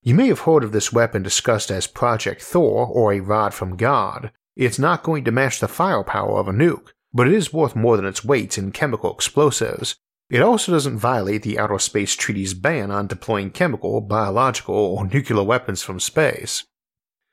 You 0.03 0.15
may 0.15 0.27
have 0.29 0.41
heard 0.41 0.65
of 0.65 0.73
this 0.73 0.93
weapon 0.93 1.23
discussed 1.23 1.71
as 1.71 1.87
Project 1.87 2.43
Thor 2.43 2.87
or 2.87 3.13
a 3.13 3.21
rod 3.21 3.55
from 3.55 3.77
God. 3.77 4.33
It's 4.57 4.79
not 4.79 5.05
going 5.05 5.25
to 5.25 5.33
match 5.33 5.61
the 5.61 5.69
firepower 5.69 6.39
of 6.39 6.49
a 6.49 6.53
nuke, 6.53 6.89
but 7.15 7.29
it 7.29 7.35
is 7.35 7.53
worth 7.53 7.77
more 7.77 7.97
than 7.97 8.07
its 8.07 8.25
weight 8.25 8.59
in 8.59 8.73
chemical 8.73 9.15
explosives, 9.15 9.97
it 10.33 10.41
also 10.41 10.73
doesn't 10.73 10.97
violate 10.97 11.43
the 11.43 11.59
Outer 11.59 11.79
Space 11.79 12.17
Treaty's 12.17 12.55
ban 12.55 12.91
on 12.91 13.07
deploying 13.07 13.51
chemical, 13.51 14.01
biological, 14.01 14.75
or 14.75 15.07
nuclear 15.07 15.43
weapons 15.43 15.83
from 15.83 16.01
space. 16.01 16.65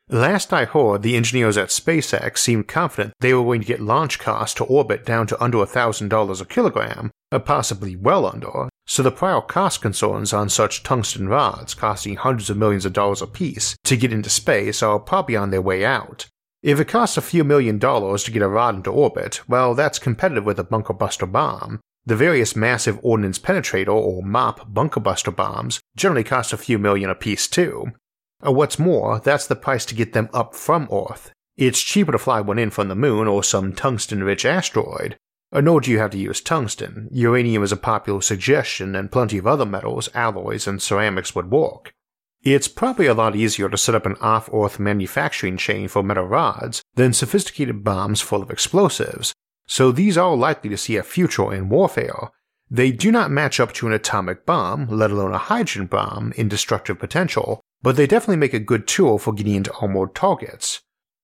Last 0.09 0.51
I 0.51 0.65
heard, 0.65 1.01
the 1.01 1.15
engineers 1.15 1.55
at 1.55 1.69
SpaceX 1.69 2.39
seemed 2.39 2.67
confident 2.67 3.13
they 3.21 3.33
were 3.33 3.45
going 3.45 3.61
to 3.61 3.67
get 3.67 3.79
launch 3.79 4.19
costs 4.19 4.53
to 4.55 4.65
orbit 4.65 5.05
down 5.05 5.27
to 5.27 5.41
under 5.41 5.59
$1,000 5.59 6.41
a 6.41 6.45
kilogram, 6.45 7.09
or 7.31 7.39
possibly 7.39 7.95
well 7.95 8.25
under, 8.25 8.67
so 8.85 9.01
the 9.01 9.11
prior 9.11 9.39
cost 9.39 9.81
concerns 9.81 10.33
on 10.33 10.49
such 10.49 10.83
tungsten 10.83 11.29
rods 11.29 11.73
costing 11.73 12.17
hundreds 12.17 12.49
of 12.49 12.57
millions 12.57 12.83
of 12.83 12.91
dollars 12.91 13.21
apiece 13.21 13.77
to 13.85 13.95
get 13.95 14.11
into 14.11 14.29
space 14.29 14.83
are 14.83 14.99
probably 14.99 15.37
on 15.37 15.51
their 15.51 15.61
way 15.61 15.85
out. 15.85 16.25
If 16.61 16.81
it 16.81 16.89
costs 16.89 17.15
a 17.15 17.21
few 17.21 17.45
million 17.45 17.79
dollars 17.79 18.25
to 18.25 18.31
get 18.31 18.41
a 18.41 18.49
rod 18.49 18.75
into 18.75 18.91
orbit, 18.91 19.47
well, 19.47 19.73
that's 19.73 19.99
competitive 19.99 20.43
with 20.43 20.59
a 20.59 20.65
bunker 20.65 20.91
buster 20.91 21.25
bomb, 21.25 21.79
the 22.09 22.15
various 22.15 22.55
massive 22.55 22.99
ordnance 23.03 23.37
penetrator 23.37 23.93
or 23.93 24.23
MOP 24.23 24.73
bunker 24.73 24.99
buster 24.99 25.29
bombs 25.29 25.79
generally 25.95 26.23
cost 26.23 26.51
a 26.51 26.57
few 26.57 26.79
million 26.79 27.07
apiece 27.07 27.47
too. 27.47 27.91
Uh, 28.43 28.51
what's 28.51 28.79
more, 28.79 29.19
that's 29.19 29.45
the 29.45 29.55
price 29.55 29.85
to 29.85 29.93
get 29.93 30.13
them 30.13 30.27
up 30.33 30.55
from 30.55 30.89
Earth. 30.91 31.31
It's 31.55 31.83
cheaper 31.83 32.11
to 32.11 32.17
fly 32.17 32.41
one 32.41 32.57
in 32.57 32.71
from 32.71 32.87
the 32.87 32.95
moon 32.95 33.27
or 33.27 33.43
some 33.43 33.73
tungsten 33.73 34.23
rich 34.23 34.43
asteroid. 34.43 35.17
Uh, 35.51 35.61
nor 35.61 35.81
do 35.81 35.91
you 35.91 35.99
have 35.99 36.09
to 36.09 36.17
use 36.17 36.41
tungsten. 36.41 37.09
Uranium 37.11 37.61
is 37.61 37.71
a 37.71 37.77
popular 37.77 38.21
suggestion, 38.21 38.95
and 38.95 39.11
plenty 39.11 39.37
of 39.37 39.45
other 39.45 39.65
metals, 39.65 40.09
alloys, 40.15 40.67
and 40.67 40.81
ceramics 40.81 41.35
would 41.35 41.51
work. 41.51 41.91
It's 42.41 42.67
probably 42.67 43.05
a 43.05 43.13
lot 43.13 43.35
easier 43.35 43.69
to 43.69 43.77
set 43.77 43.95
up 43.95 44.05
an 44.05 44.15
off 44.21 44.49
Earth 44.51 44.79
manufacturing 44.79 45.57
chain 45.57 45.87
for 45.87 46.01
metal 46.01 46.25
rods 46.25 46.81
than 46.95 47.13
sophisticated 47.13 47.83
bombs 47.83 48.21
full 48.21 48.41
of 48.41 48.49
explosives, 48.49 49.33
so 49.69 49.91
these 49.91 50.17
are 50.17 50.35
likely 50.35 50.67
to 50.71 50.77
see 50.77 50.97
a 50.97 51.03
future 51.03 51.53
in 51.53 51.69
warfare. 51.69 52.31
They 52.71 52.91
do 52.91 53.11
not 53.11 53.29
match 53.29 53.59
up 53.59 53.71
to 53.73 53.85
an 53.85 53.93
atomic 53.93 54.43
bomb, 54.43 54.87
let 54.89 55.11
alone 55.11 55.31
a 55.31 55.37
hydrogen 55.37 55.85
bomb, 55.85 56.33
in 56.35 56.49
destructive 56.49 56.97
potential, 56.97 57.61
but 57.83 57.95
they 57.95 58.07
definitely 58.07 58.37
make 58.37 58.55
a 58.55 58.59
good 58.59 58.87
tool 58.87 59.19
for 59.19 59.31
getting 59.31 59.53
into 59.53 59.73
armored 59.73 60.15
targets. 60.15 60.81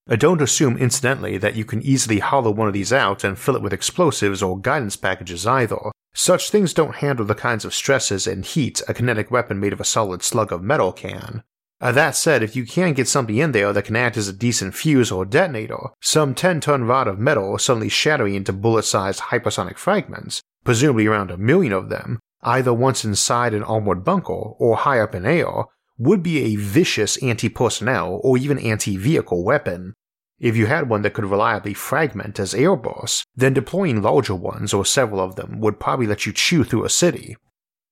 I 0.08 0.16
don't 0.16 0.44
assume, 0.44 0.78
incidentally, 0.78 1.40
that 1.40 1.56
you 1.56 1.66
can 1.66 1.82
easily 1.82 2.20
hollow 2.20 2.52
one 2.52 2.68
of 2.68 2.75
these 2.75 2.94
out 2.94 3.24
and 3.24 3.38
fill 3.38 3.56
it 3.56 3.64
with 3.64 3.74
explosives 3.74 4.44
or 4.44 4.60
guidance 4.60 4.96
packages 4.96 5.48
either. 5.48 5.92
Such 6.14 6.52
things 6.52 6.72
don't 6.72 6.98
handle 6.98 7.25
the 7.25 7.34
kinds 7.34 7.66
of 7.66 7.74
stresses 7.74 8.28
and 8.28 8.46
heat 8.46 8.80
a 8.88 8.94
kinetic 8.94 9.32
weapon 9.32 9.60
made 9.60 9.74
of 9.74 9.82
a 9.82 9.86
solid 9.86 10.22
slug 10.22 10.54
of 10.54 10.62
metal 10.62 10.92
can. 10.92 11.42
Uh, 11.82 11.91
that 11.91 12.15
said, 12.15 12.41
if 12.41 12.55
you 12.55 12.65
can 12.65 12.94
get 12.94 13.08
something 13.08 13.38
in 13.38 13.51
there 13.51 13.74
that 13.74 13.84
can 13.84 13.96
act 13.96 14.15
as 14.15 14.27
a 14.27 14.34
decent 14.34 14.74
fuse 14.74 15.12
or 15.12 15.25
detonator, 15.25 15.89
some 16.01 16.34
10 16.34 16.62
ton 16.62 16.84
rod 16.86 17.08
of 17.08 17.20
metal 17.20 17.58
suddenly 17.58 17.89
shattering 17.89 18.34
into 18.34 18.53
bullet 18.53 18.84
sized 18.84 19.20
hypersonic 19.24 19.77
fragments, 19.77 20.41
presumably 20.63 21.05
around 21.05 21.32
a 21.32 21.38
million 21.38 21.74
of 21.74 21.89
them, 21.89 22.20
either 22.44 22.74
once 22.74 23.03
inside 23.03 23.53
an 23.53 23.63
armored 23.63 24.05
bunker 24.05 24.32
or 24.32 24.77
high 24.77 25.00
up 25.00 25.13
in 25.13 25.25
air, 25.25 25.65
would 25.98 26.24
be 26.24 26.44
a 26.44 26.55
vicious 26.55 27.22
anti 27.22 27.50
personnel 27.50 28.22
or 28.24 28.38
even 28.38 28.60
anti 28.60 28.96
vehicle 28.96 29.44
weapon. 29.44 29.94
If 30.39 30.58
you 30.58 30.65
had 30.65 30.89
one 30.89 31.01
that 31.01 31.13
could 31.13 31.25
reliably 31.25 31.74
fragment 31.74 32.39
as 32.39 32.53
airbursts, 32.53 33.24
then 33.36 33.53
deploying 33.53 34.01
larger 34.01 34.36
ones 34.36 34.74
or 34.74 34.86
several 34.86 35.22
of 35.22 35.36
them 35.36 35.60
would 35.60 35.79
probably 35.79 36.08
let 36.08 36.25
you 36.25 36.34
chew 36.34 36.63
through 36.63 36.84
a 36.84 36.89
city. 36.89 37.38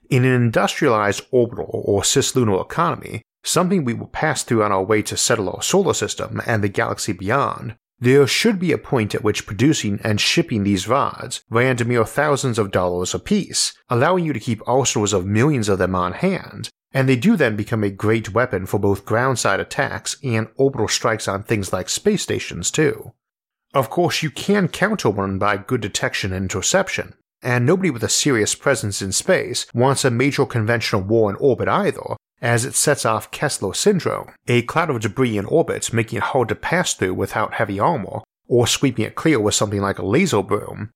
In 0.10 0.26
an 0.26 0.34
industrialized 0.34 1.26
orbital 1.32 1.82
or 1.86 2.02
cislunar 2.02 2.62
economy, 2.62 3.22
something 3.44 3.84
we 3.84 3.94
will 3.94 4.08
pass 4.08 4.44
through 4.44 4.64
on 4.64 4.72
our 4.72 4.84
way 4.84 5.02
to 5.04 5.18
settle 5.18 5.50
our 5.50 5.62
solar 5.62 5.94
system 5.94 6.42
and 6.46 6.64
the 6.64 6.70
galaxy 6.70 7.14
beyond, 7.14 7.76
there 8.00 8.28
should 8.28 8.60
be 8.60 8.72
a 8.72 8.78
point 8.78 9.16
at 9.16 9.24
which 9.24 9.46
producing 9.46 10.00
and 10.04 10.20
shipping 10.20 10.64
these 10.64 10.88
rods 10.88 11.42
ran 11.50 11.78
to 11.78 11.86
mere 11.86 12.06
thousands 12.06 12.60
of 12.60 12.72
dollars 12.72 13.14
apiece, 13.14 13.74
allowing 13.90 14.26
you 14.26 14.34
to 14.34 14.40
keep 14.40 14.68
arsenals 14.68 15.14
of 15.14 15.26
millions 15.26 15.70
of 15.70 15.78
them 15.78 15.96
on 15.96 16.14
hand, 16.14 16.70
and 16.92 17.08
they 17.08 17.16
do 17.16 17.38
then 17.38 17.56
become 17.56 17.84
a 17.84 17.90
great 17.90 18.34
weapon 18.34 18.66
for 18.66 18.78
both 18.78 19.06
groundside 19.06 19.60
attacks 19.60 20.18
and 20.24 20.50
orbital 20.58 20.88
strikes 20.88 21.28
on 21.28 21.44
things 21.44 21.72
like 21.72 21.88
space 21.88 22.22
stations, 22.22 22.70
too. 22.70 23.14
Of 23.74 23.90
course, 23.90 24.22
you 24.22 24.30
can 24.30 24.68
counter 24.68 25.10
one 25.10 25.40
by 25.40 25.58
good 25.58 25.82
detection 25.82 26.34
and 26.34 26.44
interception, 26.44 27.16
and 27.42 27.66
nobody 27.66 27.90
with 27.90 28.04
a 28.04 28.10
serious 28.10 28.54
presence 28.54 29.02
in 29.02 29.12
space 29.12 29.66
wants 29.74 30.06
a 30.06 30.12
major 30.12 30.46
conventional 30.46 31.02
war 31.02 31.30
in 31.30 31.36
orbit 31.38 31.68
either, 31.68 32.16
as 32.44 32.66
it 32.66 32.76
sets 32.76 33.06
off 33.06 33.32
Kessler 33.32 33.74
syndrome, 33.74 34.32
a 34.48 34.62
cloud 34.62 34.92
of 34.92 35.00
debris 35.00 35.38
in 35.38 35.46
orbit 35.46 35.92
making 35.92 36.18
it 36.18 36.24
hard 36.24 36.50
to 36.50 36.56
pass 36.56 36.94
through 36.94 37.16
without 37.16 37.56
heavy 37.56 37.80
armor, 37.80 38.20
or 38.48 38.68
sweeping 38.68 39.06
it 39.06 39.16
clear 39.16 39.40
with 39.40 39.56
something 39.56 39.82
like 39.82 39.98
a 39.98 40.06
laser 40.06 40.44
broom. 40.44 40.92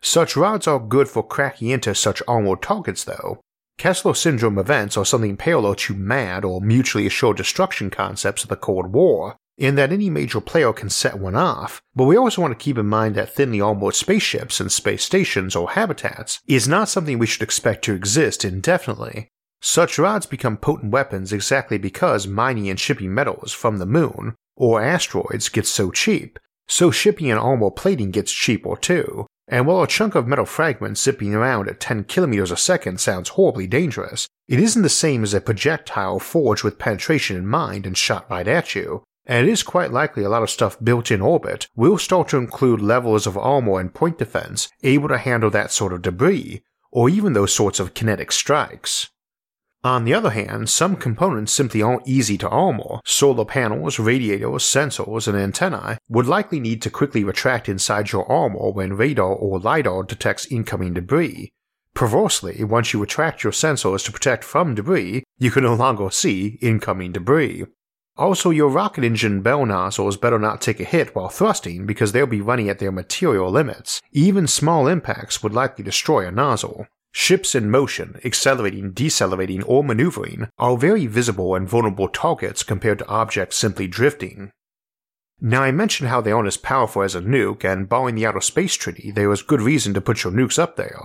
Such 0.00 0.36
rods 0.36 0.66
are 0.66 0.80
good 0.80 1.06
for 1.08 1.22
cracking 1.24 1.68
into 1.68 1.94
such 1.94 2.22
armored 2.26 2.62
targets, 2.62 3.04
though, 3.04 3.40
Kessler 3.78 4.14
syndrome 4.14 4.58
events 4.58 4.96
are 4.96 5.04
something 5.04 5.36
parallel 5.36 5.76
to 5.76 5.94
MAD 5.94 6.44
or 6.44 6.60
mutually 6.60 7.06
assured 7.06 7.36
destruction 7.36 7.90
concepts 7.90 8.42
of 8.42 8.48
the 8.48 8.56
Cold 8.56 8.92
War, 8.92 9.36
in 9.56 9.76
that 9.76 9.92
any 9.92 10.10
major 10.10 10.40
player 10.40 10.72
can 10.72 10.90
set 10.90 11.18
one 11.18 11.36
off, 11.36 11.80
but 11.94 12.04
we 12.04 12.16
also 12.16 12.42
want 12.42 12.58
to 12.58 12.64
keep 12.64 12.76
in 12.76 12.86
mind 12.86 13.14
that 13.14 13.32
thinly 13.32 13.60
armored 13.60 13.94
spaceships 13.94 14.58
and 14.58 14.72
space 14.72 15.04
stations 15.04 15.54
or 15.54 15.70
habitats 15.70 16.40
is 16.46 16.66
not 16.66 16.88
something 16.88 17.18
we 17.18 17.26
should 17.26 17.42
expect 17.42 17.84
to 17.84 17.94
exist 17.94 18.44
indefinitely. 18.44 19.28
Such 19.60 19.98
rods 19.98 20.26
become 20.26 20.56
potent 20.56 20.92
weapons 20.92 21.32
exactly 21.32 21.78
because 21.78 22.26
mining 22.26 22.68
and 22.68 22.78
shipping 22.78 23.12
metals 23.12 23.52
from 23.52 23.78
the 23.78 23.86
moon 23.86 24.34
or 24.56 24.82
asteroids 24.82 25.48
gets 25.48 25.68
so 25.68 25.90
cheap, 25.90 26.38
so 26.68 26.90
shipping 26.90 27.30
and 27.30 27.40
armor 27.40 27.70
plating 27.70 28.10
gets 28.10 28.32
cheaper 28.32 28.76
too, 28.76 29.26
and 29.48 29.66
while 29.66 29.82
a 29.82 29.86
chunk 29.86 30.14
of 30.14 30.26
metal 30.26 30.44
fragment 30.44 30.98
zipping 30.98 31.34
around 31.34 31.68
at 31.68 31.80
10 31.80 32.04
kilometers 32.04 32.50
a 32.50 32.56
second 32.56 33.00
sounds 33.00 33.30
horribly 33.30 33.66
dangerous, 33.66 34.28
it 34.46 34.60
isn't 34.60 34.82
the 34.82 34.88
same 34.88 35.22
as 35.22 35.32
a 35.32 35.40
projectile 35.40 36.18
forged 36.18 36.62
with 36.62 36.78
penetration 36.78 37.36
in 37.36 37.46
mind 37.46 37.86
and 37.86 37.96
shot 37.96 38.28
right 38.30 38.46
at 38.46 38.74
you, 38.74 39.02
and 39.26 39.46
it 39.46 39.50
is 39.50 39.62
quite 39.62 39.92
likely 39.92 40.22
a 40.22 40.28
lot 40.28 40.42
of 40.42 40.50
stuff 40.50 40.76
built 40.82 41.10
in 41.10 41.20
orbit 41.20 41.66
will 41.74 41.98
start 41.98 42.28
to 42.28 42.36
include 42.36 42.80
levels 42.80 43.26
of 43.26 43.36
armor 43.36 43.80
and 43.80 43.94
point 43.94 44.18
defense 44.18 44.68
able 44.82 45.08
to 45.08 45.18
handle 45.18 45.50
that 45.50 45.72
sort 45.72 45.92
of 45.92 46.02
debris, 46.02 46.62
or 46.92 47.08
even 47.08 47.32
those 47.32 47.54
sorts 47.54 47.80
of 47.80 47.94
kinetic 47.94 48.30
strikes. 48.32 49.08
On 49.84 50.04
the 50.04 50.14
other 50.14 50.30
hand, 50.30 50.68
some 50.68 50.96
components 50.96 51.52
simply 51.52 51.80
aren't 51.82 52.08
easy 52.08 52.36
to 52.38 52.48
armor. 52.48 53.00
Solar 53.04 53.44
panels, 53.44 54.00
radiators, 54.00 54.64
sensors, 54.64 55.28
and 55.28 55.36
antennae 55.36 55.98
would 56.08 56.26
likely 56.26 56.58
need 56.58 56.82
to 56.82 56.90
quickly 56.90 57.22
retract 57.22 57.68
inside 57.68 58.10
your 58.10 58.30
armor 58.30 58.70
when 58.72 58.96
radar 58.96 59.32
or 59.32 59.60
LiDAR 59.60 60.02
detects 60.02 60.46
incoming 60.46 60.94
debris. 60.94 61.50
Perversely, 61.94 62.64
once 62.64 62.92
you 62.92 63.00
retract 63.00 63.44
your 63.44 63.52
sensors 63.52 64.04
to 64.04 64.12
protect 64.12 64.42
from 64.42 64.74
debris, 64.74 65.22
you 65.38 65.50
can 65.50 65.62
no 65.62 65.74
longer 65.74 66.10
see 66.10 66.58
incoming 66.60 67.12
debris. 67.12 67.64
Also, 68.16 68.50
your 68.50 68.68
rocket 68.68 69.04
engine 69.04 69.42
bell 69.42 69.64
nozzles 69.64 70.16
better 70.16 70.40
not 70.40 70.60
take 70.60 70.80
a 70.80 70.84
hit 70.84 71.14
while 71.14 71.28
thrusting 71.28 71.86
because 71.86 72.10
they'll 72.10 72.26
be 72.26 72.40
running 72.40 72.68
at 72.68 72.80
their 72.80 72.90
material 72.90 73.48
limits. 73.48 74.00
Even 74.10 74.48
small 74.48 74.88
impacts 74.88 75.40
would 75.40 75.52
likely 75.52 75.84
destroy 75.84 76.26
a 76.26 76.32
nozzle. 76.32 76.88
Ships 77.12 77.54
in 77.54 77.70
motion, 77.70 78.20
accelerating, 78.24 78.92
decelerating, 78.92 79.62
or 79.62 79.82
maneuvering, 79.82 80.48
are 80.58 80.76
very 80.76 81.06
visible 81.06 81.54
and 81.54 81.68
vulnerable 81.68 82.08
targets 82.08 82.62
compared 82.62 82.98
to 83.00 83.08
objects 83.08 83.56
simply 83.56 83.86
drifting. 83.86 84.50
Now, 85.40 85.62
I 85.62 85.70
mentioned 85.70 86.08
how 86.08 86.20
they 86.20 86.32
aren't 86.32 86.48
as 86.48 86.56
powerful 86.56 87.02
as 87.02 87.14
a 87.14 87.20
nuke, 87.20 87.64
and 87.64 87.88
barring 87.88 88.16
the 88.16 88.26
Outer 88.26 88.40
Space 88.40 88.74
Treaty, 88.74 89.10
there 89.10 89.28
was 89.28 89.42
good 89.42 89.62
reason 89.62 89.94
to 89.94 90.00
put 90.00 90.24
your 90.24 90.32
nukes 90.32 90.58
up 90.58 90.76
there. 90.76 91.00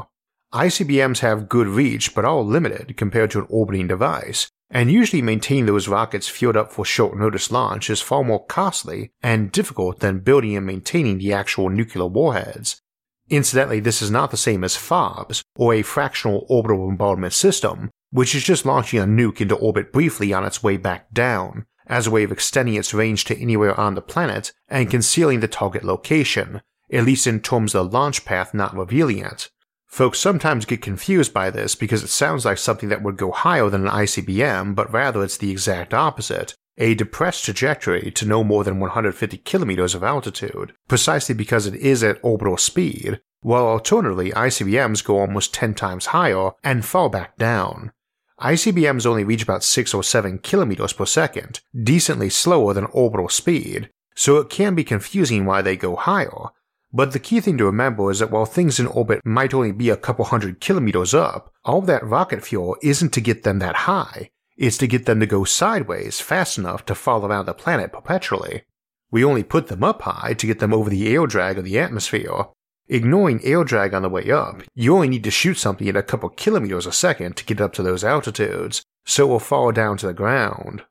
ICBMs 0.53 1.19
have 1.19 1.49
good 1.49 1.67
reach, 1.67 2.13
but 2.13 2.25
are 2.25 2.41
limited 2.41 2.95
compared 2.97 3.31
to 3.31 3.39
an 3.39 3.47
orbiting 3.49 3.87
device, 3.87 4.47
and 4.69 4.91
usually 4.91 5.21
maintaining 5.21 5.67
those 5.67 5.87
rockets 5.87 6.27
fueled 6.27 6.57
up 6.57 6.71
for 6.71 6.83
short 6.83 7.17
notice 7.17 7.51
launch 7.51 7.89
is 7.89 8.01
far 8.01 8.23
more 8.23 8.45
costly 8.45 9.11
and 9.21 9.51
difficult 9.51 9.99
than 9.99 10.19
building 10.19 10.55
and 10.55 10.65
maintaining 10.65 11.17
the 11.17 11.33
actual 11.33 11.69
nuclear 11.69 12.07
warheads, 12.07 12.81
Incidentally, 13.29 13.79
this 13.79 14.01
is 14.01 14.11
not 14.11 14.31
the 14.31 14.37
same 14.37 14.63
as 14.63 14.75
FOBS, 14.75 15.41
or 15.55 15.73
a 15.73 15.81
fractional 15.81 16.45
orbital 16.49 16.87
bombardment 16.87 17.33
system, 17.33 17.89
which 18.11 18.35
is 18.35 18.43
just 18.43 18.65
launching 18.65 18.99
a 18.99 19.05
nuke 19.05 19.41
into 19.41 19.55
orbit 19.55 19.91
briefly 19.91 20.33
on 20.33 20.43
its 20.43 20.61
way 20.61 20.77
back 20.77 21.11
down, 21.13 21.65
as 21.87 22.07
a 22.07 22.11
way 22.11 22.23
of 22.23 22.31
extending 22.31 22.75
its 22.75 22.93
range 22.93 23.25
to 23.25 23.39
anywhere 23.39 23.79
on 23.79 23.95
the 23.95 24.01
planet 24.01 24.51
and 24.67 24.89
concealing 24.89 25.39
the 25.39 25.47
target 25.47 25.83
location, 25.83 26.61
at 26.91 27.05
least 27.05 27.25
in 27.25 27.39
terms 27.39 27.73
of 27.73 27.91
the 27.91 27.97
launch 27.97 28.25
path 28.25 28.53
not 28.53 28.75
revealing 28.75 29.19
it. 29.19 29.49
Folks 29.87 30.19
sometimes 30.19 30.65
get 30.65 30.81
confused 30.81 31.33
by 31.33 31.49
this 31.49 31.75
because 31.75 32.03
it 32.03 32.09
sounds 32.09 32.45
like 32.45 32.57
something 32.57 32.89
that 32.89 33.03
would 33.03 33.15
go 33.17 33.31
higher 33.31 33.69
than 33.69 33.87
an 33.87 33.93
ICBM, 33.93 34.73
but 34.75 34.91
rather 34.91 35.23
it's 35.23 35.37
the 35.37 35.51
exact 35.51 35.93
opposite, 35.93 36.55
a 36.77 36.95
depressed 36.95 37.45
trajectory 37.45 38.11
to 38.11 38.25
no 38.25 38.43
more 38.43 38.63
than 38.63 38.79
150 38.79 39.37
kilometers 39.37 39.93
of 39.93 40.03
altitude, 40.03 40.73
precisely 40.87 41.35
because 41.35 41.67
it 41.67 41.75
is 41.75 42.03
at 42.03 42.19
orbital 42.23 42.57
speed, 42.57 43.21
while 43.41 43.67
alternatively 43.67 44.31
ICBMs 44.31 45.03
go 45.03 45.19
almost 45.19 45.53
10 45.53 45.73
times 45.75 46.07
higher 46.07 46.51
and 46.63 46.85
fall 46.85 47.09
back 47.09 47.37
down. 47.37 47.91
ICBMs 48.39 49.05
only 49.05 49.23
reach 49.23 49.43
about 49.43 49.63
6 49.63 49.93
or 49.93 50.03
7 50.03 50.39
kilometers 50.39 50.93
per 50.93 51.05
second, 51.05 51.61
decently 51.83 52.29
slower 52.29 52.73
than 52.73 52.85
orbital 52.85 53.29
speed, 53.29 53.89
so 54.15 54.37
it 54.37 54.49
can 54.49 54.75
be 54.75 54.83
confusing 54.83 55.45
why 55.45 55.61
they 55.61 55.75
go 55.75 55.95
higher. 55.95 56.49
But 56.91 57.11
the 57.11 57.19
key 57.19 57.39
thing 57.39 57.57
to 57.57 57.65
remember 57.65 58.11
is 58.11 58.19
that 58.19 58.29
while 58.29 58.45
things 58.45 58.79
in 58.79 58.85
orbit 58.85 59.25
might 59.25 59.53
only 59.53 59.71
be 59.71 59.89
a 59.89 59.97
couple 59.97 60.25
hundred 60.25 60.61
kilometers 60.61 61.13
up, 61.13 61.51
all 61.65 61.81
that 61.81 62.05
rocket 62.05 62.43
fuel 62.43 62.77
isn't 62.83 63.13
to 63.13 63.21
get 63.21 63.43
them 63.43 63.59
that 63.59 63.75
high, 63.75 64.29
is 64.57 64.77
to 64.77 64.87
get 64.87 65.05
them 65.05 65.19
to 65.19 65.25
go 65.25 65.43
sideways 65.43 66.19
fast 66.19 66.57
enough 66.57 66.85
to 66.85 66.95
fall 66.95 67.25
around 67.25 67.45
the 67.45 67.53
planet 67.53 67.91
perpetually. 67.91 68.63
We 69.11 69.23
only 69.23 69.43
put 69.43 69.67
them 69.67 69.83
up 69.83 70.01
high 70.01 70.33
to 70.33 70.47
get 70.47 70.59
them 70.59 70.73
over 70.73 70.89
the 70.89 71.07
air 71.07 71.27
drag 71.27 71.57
of 71.57 71.65
the 71.65 71.79
atmosphere. 71.79 72.45
Ignoring 72.87 73.43
air 73.43 73.63
drag 73.63 73.93
on 73.93 74.01
the 74.01 74.09
way 74.09 74.29
up, 74.29 74.61
you 74.75 74.93
only 74.93 75.07
need 75.07 75.23
to 75.23 75.31
shoot 75.31 75.55
something 75.55 75.87
at 75.87 75.95
a 75.95 76.03
couple 76.03 76.29
kilometers 76.29 76.85
a 76.85 76.91
second 76.91 77.37
to 77.37 77.45
get 77.45 77.61
up 77.61 77.73
to 77.73 77.83
those 77.83 78.03
altitudes, 78.03 78.83
so 79.05 79.25
it 79.25 79.29
will 79.29 79.39
fall 79.39 79.71
down 79.71 79.97
to 79.97 80.07
the 80.07 80.13
ground. 80.13 80.83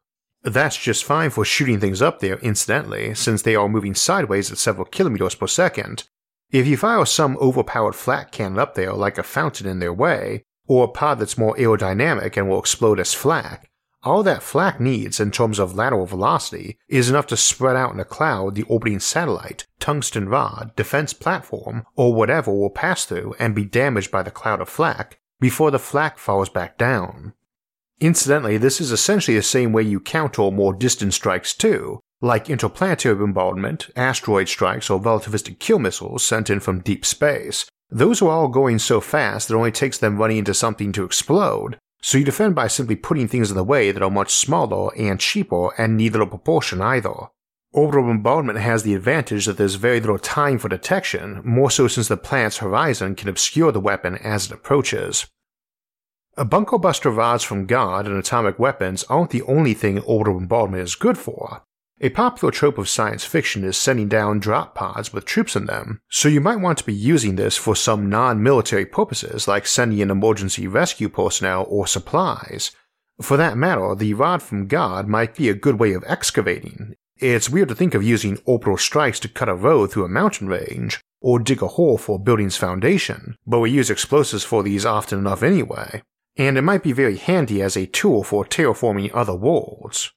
That's 0.42 0.76
just 0.76 1.04
fine 1.04 1.30
for 1.30 1.44
shooting 1.44 1.78
things 1.78 2.02
up 2.02 2.20
there, 2.20 2.38
incidentally, 2.38 3.14
since 3.14 3.42
they 3.42 3.54
are 3.54 3.68
moving 3.68 3.94
sideways 3.94 4.50
at 4.50 4.58
several 4.58 4.86
kilometers 4.86 5.34
per 5.34 5.46
second. 5.46 6.04
If 6.50 6.66
you 6.66 6.76
fire 6.76 7.06
some 7.06 7.36
overpowered 7.38 7.94
flak 7.94 8.32
cannon 8.32 8.58
up 8.58 8.74
there 8.74 8.92
like 8.92 9.18
a 9.18 9.22
fountain 9.22 9.66
in 9.66 9.78
their 9.78 9.92
way, 9.92 10.44
or 10.66 10.84
a 10.84 10.88
pod 10.88 11.18
that's 11.18 11.38
more 11.38 11.56
aerodynamic 11.56 12.36
and 12.36 12.48
will 12.48 12.58
explode 12.58 13.00
as 13.00 13.14
flak. 13.14 13.68
All 14.04 14.24
that 14.24 14.42
flak 14.42 14.80
needs 14.80 15.20
in 15.20 15.30
terms 15.30 15.60
of 15.60 15.76
lateral 15.76 16.06
velocity 16.06 16.76
is 16.88 17.08
enough 17.08 17.26
to 17.28 17.36
spread 17.36 17.76
out 17.76 17.94
in 17.94 18.00
a 18.00 18.04
cloud 18.04 18.56
the 18.56 18.64
orbiting 18.64 18.98
satellite, 18.98 19.66
tungsten 19.78 20.28
rod, 20.28 20.74
defense 20.74 21.12
platform, 21.12 21.84
or 21.94 22.12
whatever 22.12 22.52
will 22.52 22.70
pass 22.70 23.04
through 23.04 23.34
and 23.38 23.54
be 23.54 23.64
damaged 23.64 24.10
by 24.10 24.22
the 24.22 24.30
cloud 24.30 24.60
of 24.60 24.68
flak 24.68 25.20
before 25.40 25.70
the 25.70 25.78
flak 25.78 26.18
falls 26.18 26.48
back 26.48 26.76
down. 26.76 27.32
Incidentally, 28.00 28.58
this 28.58 28.80
is 28.80 28.90
essentially 28.90 29.36
the 29.36 29.42
same 29.42 29.72
way 29.72 29.82
you 29.82 30.00
counter 30.00 30.50
more 30.50 30.74
distant 30.74 31.14
strikes 31.14 31.54
too, 31.54 32.00
like 32.20 32.50
interplanetary 32.50 33.14
bombardment, 33.14 33.88
asteroid 33.94 34.48
strikes, 34.48 34.90
or 34.90 35.00
relativistic 35.00 35.60
kill 35.60 35.78
missiles 35.78 36.24
sent 36.24 36.50
in 36.50 36.58
from 36.58 36.80
deep 36.80 37.04
space. 37.06 37.66
Those 37.94 38.22
are 38.22 38.30
all 38.30 38.48
going 38.48 38.78
so 38.78 39.02
fast 39.02 39.48
that 39.48 39.54
it 39.54 39.58
only 39.58 39.70
takes 39.70 39.98
them 39.98 40.16
running 40.16 40.38
into 40.38 40.54
something 40.54 40.92
to 40.92 41.04
explode, 41.04 41.76
so 42.00 42.16
you 42.16 42.24
defend 42.24 42.54
by 42.54 42.66
simply 42.66 42.96
putting 42.96 43.28
things 43.28 43.50
in 43.50 43.56
the 43.56 43.62
way 43.62 43.92
that 43.92 44.02
are 44.02 44.10
much 44.10 44.32
smaller 44.32 44.96
and 44.96 45.20
cheaper 45.20 45.74
and 45.78 45.98
need 45.98 46.12
little 46.12 46.26
propulsion 46.26 46.80
either. 46.80 47.12
Orbital 47.70 48.04
bombardment 48.04 48.58
has 48.60 48.82
the 48.82 48.94
advantage 48.94 49.44
that 49.44 49.58
there's 49.58 49.74
very 49.74 50.00
little 50.00 50.18
time 50.18 50.58
for 50.58 50.70
detection, 50.70 51.42
more 51.44 51.70
so 51.70 51.86
since 51.86 52.08
the 52.08 52.16
planet's 52.16 52.58
horizon 52.58 53.14
can 53.14 53.28
obscure 53.28 53.72
the 53.72 53.78
weapon 53.78 54.16
as 54.16 54.46
it 54.46 54.52
approaches. 54.52 55.26
A 56.38 56.46
bunker 56.46 56.78
buster 56.78 57.10
rods 57.10 57.44
from 57.44 57.66
God 57.66 58.06
and 58.06 58.16
atomic 58.16 58.58
weapons 58.58 59.04
aren't 59.10 59.32
the 59.32 59.42
only 59.42 59.74
thing 59.74 60.00
orbital 60.00 60.38
bombardment 60.38 60.82
is 60.82 60.94
good 60.94 61.18
for. 61.18 61.62
A 62.04 62.10
popular 62.10 62.50
trope 62.50 62.78
of 62.78 62.88
science 62.88 63.24
fiction 63.24 63.62
is 63.62 63.76
sending 63.76 64.08
down 64.08 64.40
drop 64.40 64.74
pods 64.74 65.12
with 65.12 65.24
troops 65.24 65.54
in 65.54 65.66
them, 65.66 66.00
so 66.10 66.28
you 66.28 66.40
might 66.40 66.56
want 66.56 66.78
to 66.78 66.84
be 66.84 66.92
using 66.92 67.36
this 67.36 67.56
for 67.56 67.76
some 67.76 68.08
non 68.08 68.42
military 68.42 68.84
purposes 68.84 69.46
like 69.46 69.68
sending 69.68 70.00
in 70.00 70.10
emergency 70.10 70.66
rescue 70.66 71.08
personnel 71.08 71.64
or 71.68 71.86
supplies. 71.86 72.72
For 73.20 73.36
that 73.36 73.56
matter, 73.56 73.94
the 73.94 74.14
rod 74.14 74.42
from 74.42 74.66
God 74.66 75.06
might 75.06 75.36
be 75.36 75.48
a 75.48 75.54
good 75.54 75.78
way 75.78 75.92
of 75.92 76.02
excavating. 76.08 76.96
It's 77.18 77.48
weird 77.48 77.68
to 77.68 77.74
think 77.76 77.94
of 77.94 78.02
using 78.02 78.40
orbital 78.46 78.78
strikes 78.78 79.20
to 79.20 79.28
cut 79.28 79.48
a 79.48 79.54
road 79.54 79.92
through 79.92 80.04
a 80.04 80.08
mountain 80.08 80.48
range, 80.48 81.00
or 81.20 81.38
dig 81.38 81.62
a 81.62 81.68
hole 81.68 81.98
for 81.98 82.16
a 82.16 82.18
building's 82.18 82.56
foundation, 82.56 83.36
but 83.46 83.60
we 83.60 83.70
use 83.70 83.90
explosives 83.90 84.42
for 84.42 84.64
these 84.64 84.84
often 84.84 85.20
enough 85.20 85.44
anyway, 85.44 86.02
and 86.36 86.58
it 86.58 86.62
might 86.62 86.82
be 86.82 86.90
very 86.90 87.16
handy 87.16 87.62
as 87.62 87.76
a 87.76 87.86
tool 87.86 88.24
for 88.24 88.44
terraforming 88.44 89.12
other 89.14 89.36
worlds. 89.36 90.10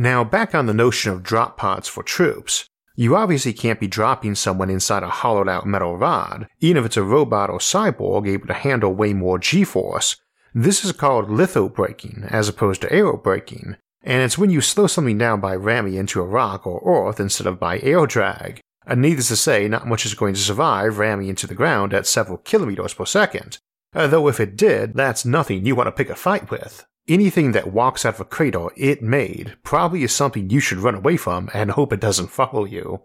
Now, 0.00 0.24
back 0.24 0.54
on 0.54 0.64
the 0.64 0.72
notion 0.72 1.12
of 1.12 1.22
drop 1.22 1.58
pods 1.58 1.86
for 1.86 2.02
troops, 2.02 2.64
you 2.96 3.14
obviously 3.14 3.52
can't 3.52 3.78
be 3.78 3.86
dropping 3.86 4.34
someone 4.34 4.70
inside 4.70 5.02
a 5.02 5.10
hollowed 5.10 5.46
out 5.46 5.66
metal 5.66 5.98
rod, 5.98 6.48
even 6.58 6.78
if 6.78 6.86
it's 6.86 6.96
a 6.96 7.02
robot 7.02 7.50
or 7.50 7.58
cyborg 7.58 8.26
able 8.26 8.46
to 8.46 8.54
handle 8.54 8.94
way 8.94 9.12
more 9.12 9.38
g 9.38 9.62
force. 9.62 10.16
This 10.54 10.86
is 10.86 10.92
called 10.92 11.28
litho 11.28 11.68
braking 11.68 12.24
as 12.30 12.48
opposed 12.48 12.80
to 12.80 12.90
aero 12.90 13.18
braking, 13.18 13.76
and 14.02 14.22
it's 14.22 14.38
when 14.38 14.48
you 14.48 14.62
slow 14.62 14.86
something 14.86 15.18
down 15.18 15.38
by 15.38 15.54
ramming 15.54 15.96
into 15.96 16.22
a 16.22 16.26
rock 16.26 16.66
or 16.66 16.80
earth 16.82 17.20
instead 17.20 17.46
of 17.46 17.60
by 17.60 17.78
air 17.80 18.06
drag. 18.06 18.62
And 18.86 19.02
needless 19.02 19.28
to 19.28 19.36
say, 19.36 19.68
not 19.68 19.86
much 19.86 20.06
is 20.06 20.14
going 20.14 20.32
to 20.32 20.40
survive 20.40 20.96
ramming 20.96 21.28
into 21.28 21.46
the 21.46 21.54
ground 21.54 21.92
at 21.92 22.06
several 22.06 22.38
kilometers 22.38 22.94
per 22.94 23.04
second. 23.04 23.58
Uh, 23.94 24.06
though 24.06 24.28
if 24.28 24.40
it 24.40 24.56
did, 24.56 24.94
that's 24.94 25.26
nothing 25.26 25.66
you 25.66 25.76
want 25.76 25.88
to 25.88 25.92
pick 25.92 26.08
a 26.08 26.14
fight 26.14 26.50
with. 26.50 26.86
Anything 27.08 27.52
that 27.52 27.72
walks 27.72 28.04
out 28.04 28.14
of 28.14 28.20
a 28.20 28.24
cradle 28.24 28.70
it 28.76 29.02
made 29.02 29.56
probably 29.62 30.02
is 30.02 30.14
something 30.14 30.48
you 30.50 30.60
should 30.60 30.78
run 30.78 30.94
away 30.94 31.16
from 31.16 31.50
and 31.52 31.72
hope 31.72 31.92
it 31.92 32.00
doesn't 32.00 32.28
follow 32.28 32.64
you. 32.64 33.02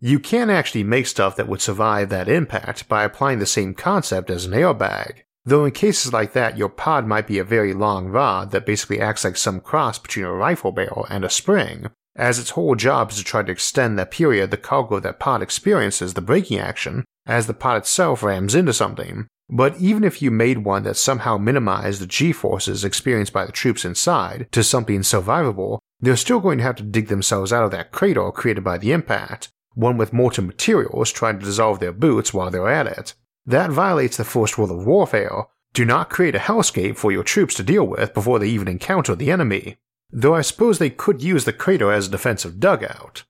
You 0.00 0.18
can 0.18 0.48
actually 0.48 0.84
make 0.84 1.06
stuff 1.06 1.36
that 1.36 1.46
would 1.46 1.60
survive 1.60 2.08
that 2.08 2.28
impact 2.28 2.88
by 2.88 3.04
applying 3.04 3.38
the 3.38 3.46
same 3.46 3.74
concept 3.74 4.30
as 4.30 4.46
an 4.46 4.52
airbag, 4.52 5.24
though 5.44 5.66
in 5.66 5.72
cases 5.72 6.12
like 6.12 6.32
that 6.32 6.56
your 6.56 6.70
pod 6.70 7.06
might 7.06 7.26
be 7.26 7.38
a 7.38 7.44
very 7.44 7.74
long 7.74 8.08
rod 8.08 8.50
that 8.50 8.64
basically 8.64 9.00
acts 9.00 9.24
like 9.24 9.36
some 9.36 9.60
cross 9.60 9.98
between 9.98 10.24
a 10.24 10.32
rifle 10.32 10.72
barrel 10.72 11.06
and 11.10 11.22
a 11.22 11.30
spring, 11.30 11.86
as 12.16 12.38
its 12.38 12.50
whole 12.50 12.74
job 12.74 13.10
is 13.10 13.18
to 13.18 13.24
try 13.24 13.42
to 13.42 13.52
extend 13.52 13.98
the 13.98 14.06
period 14.06 14.50
the 14.50 14.56
cargo 14.56 14.96
of 14.96 15.02
that 15.02 15.20
pod 15.20 15.42
experiences 15.42 16.14
the 16.14 16.22
braking 16.22 16.58
action 16.58 17.04
as 17.26 17.46
the 17.46 17.54
pod 17.54 17.76
itself 17.76 18.22
rams 18.22 18.54
into 18.54 18.72
something, 18.72 19.28
but 19.50 19.76
even 19.78 20.04
if 20.04 20.22
you 20.22 20.30
made 20.30 20.58
one 20.58 20.84
that 20.84 20.96
somehow 20.96 21.36
minimized 21.36 22.00
the 22.00 22.06
g 22.06 22.32
forces 22.32 22.84
experienced 22.84 23.32
by 23.32 23.44
the 23.44 23.52
troops 23.52 23.84
inside 23.84 24.46
to 24.52 24.62
something 24.62 25.00
survivable, 25.00 25.78
they're 26.00 26.16
still 26.16 26.40
going 26.40 26.58
to 26.58 26.64
have 26.64 26.76
to 26.76 26.82
dig 26.82 27.08
themselves 27.08 27.52
out 27.52 27.64
of 27.64 27.70
that 27.72 27.90
crater 27.90 28.30
created 28.30 28.62
by 28.62 28.78
the 28.78 28.92
impact, 28.92 29.50
one 29.74 29.96
with 29.96 30.12
molten 30.12 30.46
materials 30.46 31.10
trying 31.10 31.38
to 31.38 31.44
dissolve 31.44 31.80
their 31.80 31.92
boots 31.92 32.32
while 32.32 32.50
they're 32.50 32.68
at 32.68 32.86
it. 32.86 33.14
That 33.44 33.70
violates 33.70 34.16
the 34.16 34.24
first 34.24 34.56
rule 34.56 34.70
of 34.70 34.86
warfare 34.86 35.46
do 35.72 35.84
not 35.84 36.10
create 36.10 36.34
a 36.34 36.40
hellscape 36.40 36.96
for 36.96 37.12
your 37.12 37.22
troops 37.22 37.54
to 37.54 37.62
deal 37.62 37.86
with 37.86 38.12
before 38.12 38.38
they 38.38 38.48
even 38.48 38.68
encounter 38.68 39.14
the 39.14 39.30
enemy. 39.30 39.76
Though 40.10 40.34
I 40.34 40.40
suppose 40.40 40.78
they 40.78 40.90
could 40.90 41.22
use 41.22 41.44
the 41.44 41.52
crater 41.52 41.92
as 41.92 42.08
a 42.08 42.10
defensive 42.10 42.58
dugout. 42.58 43.24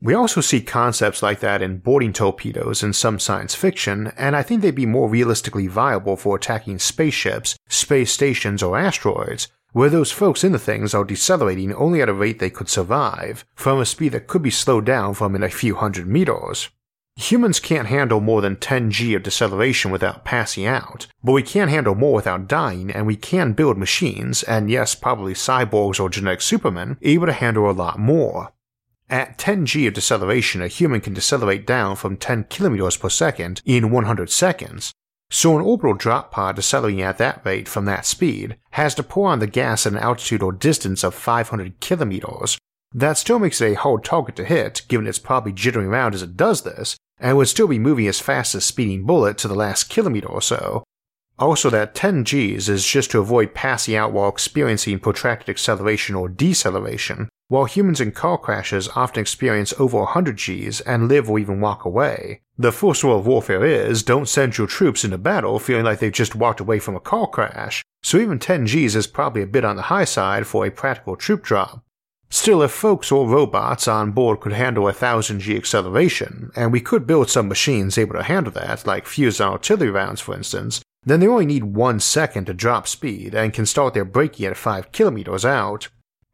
We 0.00 0.14
also 0.14 0.40
see 0.40 0.60
concepts 0.60 1.24
like 1.24 1.40
that 1.40 1.60
in 1.60 1.78
boarding 1.78 2.12
torpedoes 2.12 2.84
in 2.84 2.92
some 2.92 3.18
science 3.18 3.56
fiction, 3.56 4.12
and 4.16 4.36
I 4.36 4.44
think 4.44 4.62
they'd 4.62 4.70
be 4.70 4.86
more 4.86 5.08
realistically 5.08 5.66
viable 5.66 6.16
for 6.16 6.36
attacking 6.36 6.78
spaceships, 6.78 7.56
space 7.68 8.12
stations, 8.12 8.62
or 8.62 8.78
asteroids, 8.78 9.48
where 9.72 9.90
those 9.90 10.12
folks 10.12 10.44
in 10.44 10.52
the 10.52 10.58
things 10.58 10.94
are 10.94 11.04
decelerating 11.04 11.74
only 11.74 12.00
at 12.00 12.08
a 12.08 12.12
rate 12.12 12.38
they 12.38 12.48
could 12.48 12.68
survive, 12.68 13.44
from 13.56 13.80
a 13.80 13.84
speed 13.84 14.12
that 14.12 14.28
could 14.28 14.40
be 14.42 14.50
slowed 14.50 14.84
down 14.84 15.14
from 15.14 15.34
in 15.34 15.42
a 15.42 15.48
few 15.48 15.74
hundred 15.74 16.06
meters. 16.06 16.68
Humans 17.16 17.58
can't 17.58 17.88
handle 17.88 18.20
more 18.20 18.40
than 18.40 18.54
10 18.54 18.92
g 18.92 19.14
of 19.14 19.24
deceleration 19.24 19.90
without 19.90 20.24
passing 20.24 20.64
out, 20.64 21.08
but 21.24 21.32
we 21.32 21.42
can 21.42 21.66
handle 21.66 21.96
more 21.96 22.14
without 22.14 22.46
dying, 22.46 22.92
and 22.92 23.04
we 23.04 23.16
can 23.16 23.52
build 23.52 23.76
machines, 23.76 24.44
and 24.44 24.70
yes, 24.70 24.94
probably 24.94 25.34
cyborgs 25.34 25.98
or 25.98 26.08
genetic 26.08 26.40
supermen, 26.40 26.96
able 27.02 27.26
to 27.26 27.32
handle 27.32 27.68
a 27.68 27.72
lot 27.72 27.98
more. 27.98 28.52
At 29.10 29.38
10 29.38 29.66
g 29.66 29.86
of 29.86 29.94
deceleration, 29.94 30.60
a 30.60 30.68
human 30.68 31.00
can 31.00 31.14
decelerate 31.14 31.66
down 31.66 31.96
from 31.96 32.16
10 32.16 32.44
km 32.44 33.00
per 33.00 33.08
second 33.08 33.62
in 33.64 33.90
100 33.90 34.30
seconds, 34.30 34.92
so 35.30 35.56
an 35.56 35.64
orbital 35.64 35.94
drop 35.94 36.30
pod 36.30 36.56
decelerating 36.56 37.02
at 37.02 37.18
that 37.18 37.40
rate 37.44 37.68
from 37.68 37.86
that 37.86 38.04
speed 38.04 38.56
has 38.72 38.94
to 38.94 39.02
pour 39.02 39.30
on 39.30 39.38
the 39.38 39.46
gas 39.46 39.86
at 39.86 39.92
an 39.92 39.98
altitude 39.98 40.42
or 40.42 40.52
distance 40.52 41.02
of 41.02 41.14
500 41.14 41.80
kilometers. 41.80 42.58
That 42.92 43.16
still 43.16 43.38
makes 43.38 43.60
it 43.60 43.72
a 43.72 43.80
hard 43.80 44.04
target 44.04 44.36
to 44.36 44.44
hit, 44.44 44.82
given 44.88 45.06
it's 45.06 45.18
probably 45.18 45.52
jittering 45.52 45.86
around 45.86 46.14
as 46.14 46.22
it 46.22 46.36
does 46.36 46.62
this, 46.62 46.96
and 47.18 47.36
would 47.36 47.48
still 47.48 47.68
be 47.68 47.78
moving 47.78 48.08
as 48.08 48.20
fast 48.20 48.54
as 48.54 48.64
speeding 48.64 49.04
bullet 49.04 49.38
to 49.38 49.48
the 49.48 49.54
last 49.54 49.90
kilometer 49.90 50.28
or 50.28 50.42
so, 50.42 50.84
also, 51.38 51.70
that 51.70 51.94
10 51.94 52.24
Gs 52.24 52.68
is 52.68 52.84
just 52.84 53.12
to 53.12 53.20
avoid 53.20 53.54
passing 53.54 53.94
out 53.94 54.12
while 54.12 54.28
experiencing 54.28 54.98
protracted 54.98 55.48
acceleration 55.48 56.16
or 56.16 56.28
deceleration, 56.28 57.28
while 57.48 57.64
humans 57.64 58.00
in 58.00 58.12
car 58.12 58.36
crashes 58.36 58.88
often 58.94 59.20
experience 59.20 59.72
over 59.78 59.98
100 59.98 60.36
Gs 60.36 60.80
and 60.82 61.08
live 61.08 61.30
or 61.30 61.38
even 61.38 61.60
walk 61.60 61.84
away. 61.84 62.42
The 62.58 62.72
first 62.72 63.02
rule 63.02 63.18
of 63.18 63.26
warfare 63.26 63.64
is 63.64 64.02
don't 64.02 64.28
send 64.28 64.58
your 64.58 64.66
troops 64.66 65.04
into 65.04 65.18
battle 65.18 65.58
feeling 65.58 65.84
like 65.84 65.98
they've 65.98 66.12
just 66.12 66.34
walked 66.34 66.60
away 66.60 66.78
from 66.78 66.94
a 66.94 67.00
car 67.00 67.26
crash, 67.26 67.82
so 68.02 68.18
even 68.18 68.38
10 68.38 68.64
Gs 68.64 68.94
is 68.94 69.06
probably 69.06 69.42
a 69.42 69.46
bit 69.46 69.64
on 69.64 69.76
the 69.76 69.82
high 69.82 70.04
side 70.04 70.46
for 70.46 70.66
a 70.66 70.70
practical 70.70 71.16
troop 71.16 71.42
drop. 71.42 71.82
Still, 72.30 72.60
if 72.60 72.70
folks 72.70 73.10
or 73.10 73.26
robots 73.26 73.88
on 73.88 74.12
board 74.12 74.40
could 74.40 74.52
handle 74.52 74.84
a 74.84 74.92
1000 74.92 75.40
G 75.40 75.56
acceleration, 75.56 76.50
and 76.54 76.70
we 76.70 76.80
could 76.80 77.06
build 77.06 77.30
some 77.30 77.48
machines 77.48 77.96
able 77.96 78.16
to 78.16 78.22
handle 78.22 78.52
that, 78.52 78.86
like 78.86 79.06
fused 79.06 79.40
artillery 79.40 79.90
rounds 79.90 80.20
for 80.20 80.34
instance, 80.34 80.82
then 81.04 81.20
they 81.20 81.26
only 81.26 81.46
need 81.46 81.64
one 81.64 82.00
second 82.00 82.44
to 82.44 82.52
drop 82.52 82.86
speed 82.86 83.34
and 83.34 83.54
can 83.54 83.64
start 83.64 83.94
their 83.94 84.04
braking 84.04 84.44
at 84.44 84.58
5 84.58 84.92
kilometers 84.92 85.46
out. 85.46 85.88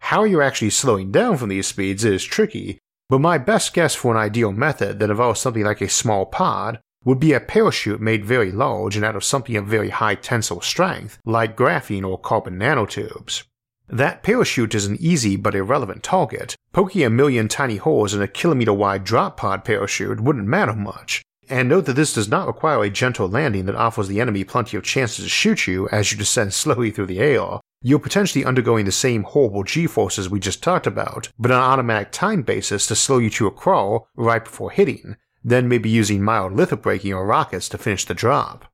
How 0.09 0.25
you're 0.25 0.43
actually 0.43 0.69
slowing 0.69 1.11
down 1.11 1.38
from 1.38 1.49
these 1.49 1.67
speeds 1.67 2.05
is 2.05 2.23
tricky, 2.23 2.79
but 3.09 3.21
my 3.21 3.38
best 3.38 3.73
guess 3.73 3.95
for 3.95 4.12
an 4.12 4.19
ideal 4.19 4.53
method 4.53 4.99
that 4.99 5.09
involves 5.09 5.40
something 5.40 5.64
like 5.64 5.81
a 5.81 5.88
small 5.88 6.27
pod 6.27 6.79
would 7.07 7.19
be 7.19 7.33
a 7.33 7.40
parachute 7.40 8.03
made 8.03 8.23
very 8.23 8.53
large 8.53 8.97
and 8.97 9.05
out 9.05 9.17
of 9.17 9.25
something 9.25 9.57
of 9.57 9.64
very 9.67 9.88
high 9.88 10.14
tensile 10.14 10.61
strength, 10.61 11.19
like 11.25 11.57
graphene 11.57 12.07
or 12.07 12.19
carbon 12.19 12.59
nanotubes. 12.59 13.45
That 13.88 14.23
parachute 14.23 14.75
is 14.75 14.85
an 14.85 14.99
easy 15.01 15.37
but 15.37 15.55
irrelevant 15.55 16.03
target. 16.03 16.55
Poking 16.75 17.03
a 17.03 17.09
million 17.09 17.49
tiny 17.49 17.77
holes 17.77 18.12
in 18.12 18.21
a 18.21 18.29
kilometer 18.29 18.75
wide 18.75 19.05
drop 19.05 19.38
pod 19.38 19.64
parachute 19.64 20.21
wouldn't 20.21 20.47
matter 20.47 20.75
much, 20.75 21.23
and 21.49 21.71
note 21.71 21.87
that 21.87 21.97
this 21.97 22.12
does 22.12 22.29
not 22.29 22.47
require 22.47 22.85
a 22.85 22.90
gentle 22.90 23.27
landing 23.27 23.64
that 23.64 23.75
offers 23.75 24.09
the 24.09 24.21
enemy 24.21 24.45
plenty 24.45 24.77
of 24.77 24.83
chances 24.83 25.25
to 25.25 25.31
shoot 25.31 25.67
you 25.67 25.88
as 25.88 26.12
you 26.12 26.19
descend 26.19 26.53
slowly 26.62 26.90
through 26.90 27.07
the 27.07 27.21
air. 27.21 27.61
You're 27.87 27.99
potentially 27.99 28.47
undergoing 28.47 28.87
the 28.87 28.92
same 28.92 29.25
horrible 29.25 29.62
g 29.62 29.87
forces 29.87 30.31
we 30.31 30.40
just 30.40 30.62
talked 30.62 30.87
about, 30.87 31.29
but 31.38 31.51
on 31.51 31.59
an 31.59 31.62
automatic 31.64 32.12
time 32.12 32.40
basis 32.40 32.87
to 32.87 32.97
slow 32.97 33.18
you 33.18 33.29
to 33.29 33.47
a 33.47 33.51
crawl 33.51 34.09
right 34.16 34.42
before 34.42 34.70
hitting, 34.70 35.16
then 35.44 35.68
maybe 35.68 35.90
using 35.90 36.23
mild 36.23 36.55
lithobraking 36.55 37.12
or 37.12 37.27
rockets 37.27 37.68
to 37.68 37.77
finish 37.77 38.07
the 38.07 38.14
drop. 38.14 38.73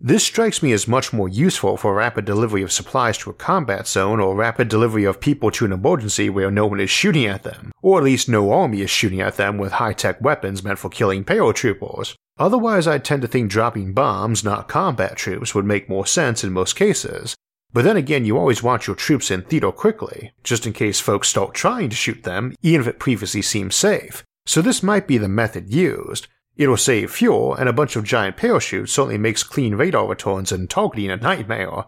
This 0.00 0.24
strikes 0.24 0.60
me 0.60 0.72
as 0.72 0.88
much 0.88 1.12
more 1.12 1.28
useful 1.28 1.76
for 1.76 1.94
rapid 1.94 2.24
delivery 2.24 2.62
of 2.62 2.72
supplies 2.72 3.16
to 3.18 3.30
a 3.30 3.34
combat 3.34 3.86
zone 3.86 4.18
or 4.18 4.34
rapid 4.34 4.66
delivery 4.66 5.04
of 5.04 5.20
people 5.20 5.52
to 5.52 5.64
an 5.64 5.70
emergency 5.70 6.28
where 6.28 6.50
no 6.50 6.66
one 6.66 6.80
is 6.80 6.90
shooting 6.90 7.26
at 7.26 7.44
them, 7.44 7.70
or 7.80 7.98
at 7.98 8.04
least 8.04 8.28
no 8.28 8.50
army 8.50 8.80
is 8.80 8.90
shooting 8.90 9.20
at 9.20 9.36
them 9.36 9.56
with 9.56 9.70
high 9.70 9.92
tech 9.92 10.20
weapons 10.20 10.64
meant 10.64 10.80
for 10.80 10.88
killing 10.88 11.24
paratroopers. 11.24 12.16
Otherwise, 12.38 12.88
I 12.88 12.98
tend 12.98 13.22
to 13.22 13.28
think 13.28 13.52
dropping 13.52 13.92
bombs, 13.92 14.42
not 14.42 14.66
combat 14.66 15.14
troops, 15.14 15.54
would 15.54 15.64
make 15.64 15.88
more 15.88 16.06
sense 16.06 16.42
in 16.42 16.52
most 16.52 16.74
cases. 16.74 17.36
But 17.72 17.84
then 17.84 17.96
again, 17.96 18.24
you 18.24 18.36
always 18.36 18.62
want 18.62 18.86
your 18.86 18.96
troops 18.96 19.30
in 19.30 19.42
theater 19.42 19.72
quickly, 19.72 20.32
just 20.44 20.66
in 20.66 20.72
case 20.72 21.00
folks 21.00 21.28
start 21.28 21.54
trying 21.54 21.90
to 21.90 21.96
shoot 21.96 22.22
them, 22.22 22.54
even 22.62 22.82
if 22.82 22.86
it 22.86 22.98
previously 22.98 23.42
seemed 23.42 23.72
safe. 23.72 24.24
So 24.44 24.60
this 24.60 24.82
might 24.82 25.06
be 25.06 25.18
the 25.18 25.28
method 25.28 25.72
used, 25.72 26.26
It'll 26.56 26.76
save 26.76 27.10
fuel, 27.10 27.54
and 27.54 27.68
a 27.68 27.72
bunch 27.72 27.96
of 27.96 28.04
giant 28.04 28.36
parachutes 28.36 28.92
certainly 28.92 29.18
makes 29.18 29.42
clean 29.42 29.74
radar 29.74 30.06
returns 30.06 30.52
and 30.52 30.68
targeting 30.68 31.10
a 31.10 31.16
nightmare. 31.16 31.84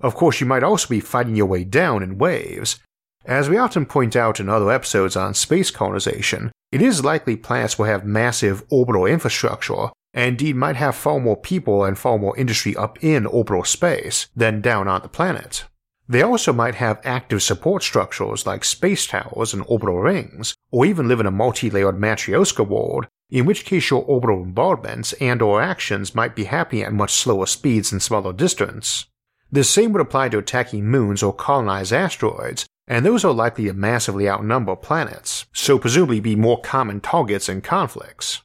Of 0.00 0.14
course, 0.14 0.40
you 0.40 0.46
might 0.46 0.64
also 0.64 0.88
be 0.88 1.00
fighting 1.00 1.36
your 1.36 1.46
way 1.46 1.64
down 1.64 2.02
in 2.02 2.18
waves. 2.18 2.78
As 3.24 3.48
we 3.48 3.58
often 3.58 3.86
point 3.86 4.14
out 4.16 4.40
in 4.40 4.48
other 4.48 4.70
episodes 4.70 5.16
on 5.16 5.34
space 5.34 5.70
colonization, 5.70 6.52
it 6.72 6.82
is 6.82 7.04
likely 7.04 7.36
planets 7.36 7.78
will 7.78 7.86
have 7.86 8.04
massive 8.04 8.64
orbital 8.70 9.06
infrastructure, 9.06 9.88
and 10.16 10.28
indeed 10.30 10.56
might 10.56 10.76
have 10.76 10.96
far 10.96 11.20
more 11.20 11.36
people 11.36 11.84
and 11.84 11.98
far 11.98 12.18
more 12.18 12.36
industry 12.36 12.74
up 12.74 12.98
in 13.04 13.26
orbital 13.26 13.62
space 13.62 14.28
than 14.34 14.62
down 14.62 14.88
on 14.88 15.02
the 15.02 15.08
planet. 15.08 15.66
They 16.08 16.22
also 16.22 16.52
might 16.52 16.76
have 16.76 17.00
active 17.04 17.42
support 17.42 17.82
structures 17.82 18.46
like 18.46 18.64
space 18.64 19.06
towers 19.06 19.52
and 19.52 19.62
orbital 19.66 19.98
rings, 19.98 20.54
or 20.70 20.86
even 20.86 21.06
live 21.06 21.20
in 21.20 21.26
a 21.26 21.30
multi-layered 21.30 21.96
Matryoshka 21.96 22.66
world, 22.66 23.06
in 23.28 23.44
which 23.44 23.64
case 23.64 23.90
your 23.90 24.04
orbital 24.04 24.44
bombardments 24.44 25.12
and 25.14 25.42
or 25.42 25.60
actions 25.60 26.14
might 26.14 26.34
be 26.34 26.44
happening 26.44 26.82
at 26.82 26.92
much 26.92 27.12
slower 27.12 27.46
speeds 27.46 27.92
and 27.92 28.00
smaller 28.00 28.32
distance. 28.32 29.06
The 29.50 29.64
same 29.64 29.92
would 29.92 30.02
apply 30.02 30.30
to 30.30 30.38
attacking 30.38 30.86
moons 30.86 31.22
or 31.22 31.34
colonized 31.34 31.92
asteroids, 31.92 32.66
and 32.88 33.04
those 33.04 33.24
are 33.24 33.32
likely 33.32 33.64
to 33.64 33.74
massively 33.74 34.28
outnumber 34.28 34.76
planets, 34.76 35.46
so 35.52 35.78
presumably 35.78 36.20
be 36.20 36.36
more 36.36 36.60
common 36.60 37.00
targets 37.00 37.48
in 37.48 37.60
conflicts. 37.60 38.42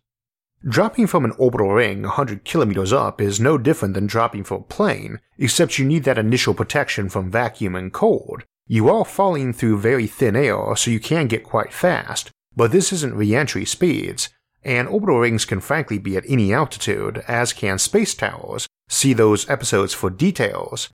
Dropping 0.67 1.07
from 1.07 1.25
an 1.25 1.33
orbital 1.39 1.71
ring 1.71 2.03
100 2.03 2.45
kilometers 2.45 2.93
up 2.93 3.19
is 3.19 3.39
no 3.39 3.57
different 3.57 3.95
than 3.95 4.05
dropping 4.05 4.43
from 4.43 4.57
a 4.57 4.65
plane, 4.65 5.19
except 5.39 5.79
you 5.79 5.85
need 5.85 6.03
that 6.03 6.19
initial 6.19 6.53
protection 6.53 7.09
from 7.09 7.31
vacuum 7.31 7.75
and 7.75 7.91
cold. 7.91 8.43
You 8.67 8.87
are 8.89 9.03
falling 9.03 9.53
through 9.53 9.79
very 9.79 10.05
thin 10.05 10.35
air, 10.35 10.75
so 10.75 10.91
you 10.91 10.99
can 10.99 11.25
get 11.25 11.43
quite 11.43 11.73
fast, 11.73 12.29
but 12.55 12.71
this 12.71 12.93
isn't 12.93 13.15
re-entry 13.15 13.65
speeds, 13.65 14.29
and 14.63 14.87
orbital 14.87 15.17
rings 15.17 15.45
can 15.45 15.61
frankly 15.61 15.97
be 15.97 16.15
at 16.15 16.29
any 16.29 16.53
altitude, 16.53 17.23
as 17.27 17.53
can 17.53 17.79
space 17.79 18.13
towers. 18.13 18.67
See 18.87 19.13
those 19.13 19.49
episodes 19.49 19.95
for 19.95 20.11
details. 20.11 20.89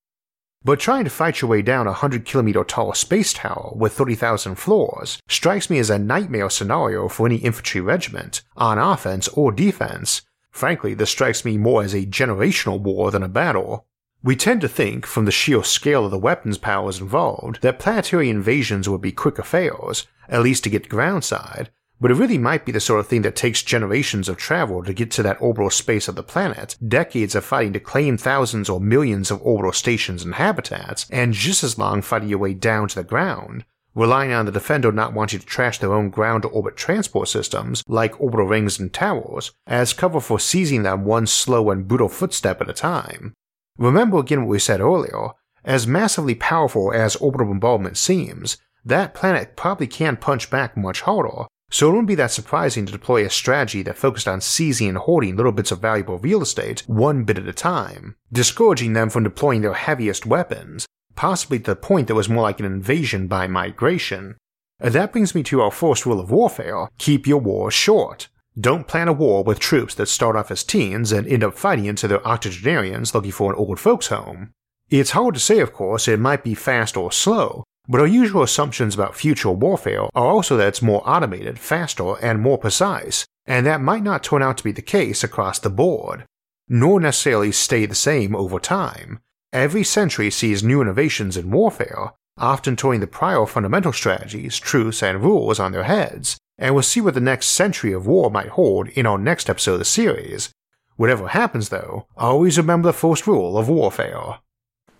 But 0.63 0.79
trying 0.79 1.03
to 1.05 1.09
fight 1.09 1.41
your 1.41 1.49
way 1.49 1.61
down 1.61 1.87
a 1.87 1.91
100 1.91 2.25
kilometer 2.25 2.63
tall 2.63 2.93
space 2.93 3.33
tower 3.33 3.71
with 3.75 3.93
30,000 3.93 4.55
floors 4.55 5.21
strikes 5.27 5.69
me 5.69 5.79
as 5.79 5.89
a 5.89 5.99
nightmare 5.99 6.49
scenario 6.49 7.07
for 7.07 7.25
any 7.25 7.37
infantry 7.37 7.79
regiment, 7.79 8.41
on 8.57 8.77
offense 8.77 9.27
or 9.29 9.51
defense. 9.51 10.23
Frankly, 10.51 10.93
this 10.93 11.11
strikes 11.11 11.45
me 11.45 11.57
more 11.57 11.83
as 11.83 11.93
a 11.93 12.05
generational 12.05 12.79
war 12.79 13.11
than 13.11 13.23
a 13.23 13.29
battle. 13.29 13.85
We 14.23 14.35
tend 14.35 14.61
to 14.61 14.67
think, 14.67 15.05
from 15.05 15.25
the 15.25 15.31
sheer 15.31 15.63
scale 15.63 16.03
of 16.03 16.11
the 16.11 16.17
weapons 16.17 16.57
powers 16.57 16.99
involved, 16.99 17.61
that 17.61 17.79
planetary 17.79 18.29
invasions 18.29 18.89
would 18.89 19.01
be 19.01 19.11
quick 19.11 19.37
affairs, 19.37 20.07
at 20.27 20.41
least 20.41 20.63
to 20.63 20.69
get 20.69 20.89
groundside, 20.89 21.69
but 21.99 22.11
it 22.11 22.15
really 22.15 22.37
might 22.37 22.65
be 22.65 22.71
the 22.71 22.79
sort 22.79 22.99
of 22.99 23.07
thing 23.07 23.23
that 23.23 23.35
takes 23.35 23.63
generations 23.63 24.29
of 24.29 24.37
travel 24.37 24.83
to 24.83 24.93
get 24.93 25.09
to 25.11 25.23
that 25.23 25.41
orbital 25.41 25.69
space 25.69 26.07
of 26.07 26.15
the 26.15 26.23
planet, 26.23 26.75
decades 26.87 27.35
of 27.35 27.43
fighting 27.43 27.73
to 27.73 27.79
claim 27.79 28.17
thousands 28.17 28.69
or 28.69 28.79
millions 28.79 29.31
of 29.31 29.41
orbital 29.41 29.71
stations 29.71 30.23
and 30.23 30.35
habitats, 30.35 31.07
and 31.11 31.33
just 31.33 31.63
as 31.63 31.77
long 31.77 32.01
fighting 32.01 32.29
your 32.29 32.39
way 32.39 32.53
down 32.53 32.87
to 32.87 32.95
the 32.95 33.03
ground, 33.03 33.65
relying 33.95 34.31
on 34.31 34.45
the 34.45 34.51
defender 34.51 34.91
not 34.91 35.13
wanting 35.13 35.39
to 35.39 35.45
trash 35.45 35.79
their 35.79 35.93
own 35.93 36.09
ground 36.09 36.43
to 36.43 36.49
orbit 36.49 36.77
transport 36.77 37.27
systems, 37.27 37.83
like 37.87 38.21
orbital 38.21 38.45
rings 38.45 38.79
and 38.79 38.93
towers, 38.93 39.51
as 39.65 39.93
cover 39.93 40.19
for 40.19 40.39
seizing 40.39 40.83
them 40.83 41.03
one 41.03 41.25
slow 41.25 41.71
and 41.71 41.87
brutal 41.87 42.07
footstep 42.07 42.61
at 42.61 42.69
a 42.69 42.73
time. 42.73 43.33
Remember 43.77 44.19
again 44.19 44.41
what 44.41 44.49
we 44.49 44.59
said 44.59 44.81
earlier, 44.81 45.29
as 45.65 45.87
massively 45.87 46.35
powerful 46.35 46.93
as 46.93 47.15
orbital 47.15 47.47
bombardment 47.47 47.97
seems, 47.97 48.57
that 48.85 49.15
planet 49.15 49.55
probably 49.55 49.87
can 49.87 50.15
punch 50.15 50.49
back 50.49 50.77
much 50.77 51.01
harder, 51.01 51.47
so 51.69 51.87
it 51.87 51.91
wouldn't 51.91 52.07
be 52.07 52.15
that 52.15 52.31
surprising 52.31 52.85
to 52.85 52.91
deploy 52.91 53.25
a 53.25 53.29
strategy 53.29 53.81
that 53.83 53.97
focused 53.97 54.27
on 54.27 54.41
seizing 54.41 54.89
and 54.89 54.97
hoarding 54.97 55.35
little 55.35 55.51
bits 55.51 55.71
of 55.71 55.79
valuable 55.79 56.17
real 56.17 56.41
estate 56.41 56.83
one 56.87 57.23
bit 57.23 57.37
at 57.37 57.47
a 57.47 57.53
time, 57.53 58.15
discouraging 58.31 58.93
them 58.93 59.09
from 59.09 59.23
deploying 59.23 59.61
their 59.61 59.73
heaviest 59.73 60.25
weapons, 60.25 60.85
possibly 61.15 61.59
to 61.59 61.71
the 61.71 61.75
point 61.75 62.07
that 62.07 62.15
was 62.15 62.29
more 62.29 62.43
like 62.43 62.59
an 62.59 62.65
invasion 62.65 63.27
by 63.27 63.47
migration. 63.47 64.37
That 64.79 65.11
brings 65.11 65.35
me 65.35 65.43
to 65.43 65.61
our 65.61 65.71
first 65.71 66.05
rule 66.05 66.19
of 66.19 66.31
warfare 66.31 66.87
keep 66.97 67.27
your 67.27 67.39
wars 67.39 67.73
short. 67.73 68.29
Don't 68.59 68.87
plan 68.87 69.07
a 69.07 69.13
war 69.13 69.43
with 69.43 69.59
troops 69.59 69.93
that 69.95 70.07
start 70.07 70.35
off 70.35 70.49
as 70.49 70.63
teens 70.63 71.11
and 71.11 71.27
end 71.27 71.43
up 71.43 71.57
fighting 71.57 71.85
into 71.85 72.07
their 72.07 72.25
octogenarians 72.25 73.13
looking 73.13 73.31
for 73.31 73.51
an 73.51 73.57
old 73.57 73.79
folks' 73.79 74.07
home. 74.07 74.51
It's 74.89 75.11
hard 75.11 75.33
to 75.33 75.39
say, 75.39 75.59
of 75.59 75.73
course, 75.73 76.07
it 76.07 76.19
might 76.19 76.43
be 76.43 76.55
fast 76.55 76.95
or 76.95 77.11
slow, 77.11 77.63
but 77.87 78.01
our 78.01 78.07
usual 78.07 78.43
assumptions 78.43 78.93
about 78.93 79.15
future 79.15 79.51
warfare 79.51 80.03
are 80.13 80.27
also 80.27 80.57
that 80.57 80.67
it's 80.67 80.81
more 80.81 81.01
automated, 81.07 81.57
faster, 81.57 82.15
and 82.21 82.41
more 82.41 82.57
precise, 82.57 83.25
and 83.45 83.65
that 83.65 83.81
might 83.81 84.03
not 84.03 84.23
turn 84.23 84.43
out 84.43 84.57
to 84.57 84.63
be 84.63 84.71
the 84.71 84.81
case 84.81 85.23
across 85.23 85.59
the 85.59 85.69
board, 85.69 86.25
nor 86.67 86.99
necessarily 86.99 87.51
stay 87.51 87.85
the 87.85 87.95
same 87.95 88.35
over 88.35 88.59
time. 88.59 89.19
Every 89.53 89.83
century 89.83 90.29
sees 90.29 90.63
new 90.63 90.81
innovations 90.81 91.37
in 91.37 91.49
warfare, 91.49 92.11
often 92.37 92.75
turning 92.75 92.99
the 92.99 93.07
prior 93.07 93.45
fundamental 93.45 93.93
strategies, 93.93 94.59
truths, 94.59 95.01
and 95.01 95.23
rules 95.23 95.59
on 95.59 95.71
their 95.71 95.85
heads, 95.85 96.37
and 96.57 96.73
we'll 96.73 96.83
see 96.83 97.01
what 97.01 97.13
the 97.13 97.21
next 97.21 97.47
century 97.47 97.93
of 97.93 98.05
war 98.05 98.29
might 98.29 98.49
hold 98.49 98.89
in 98.89 99.05
our 99.05 99.17
next 99.17 99.49
episode 99.49 99.73
of 99.73 99.79
the 99.79 99.85
series. 99.85 100.49
Whatever 100.97 101.29
happens, 101.29 101.69
though, 101.69 102.07
always 102.17 102.57
remember 102.57 102.87
the 102.87 102.93
first 102.93 103.27
rule 103.27 103.57
of 103.57 103.69
warfare 103.69 104.39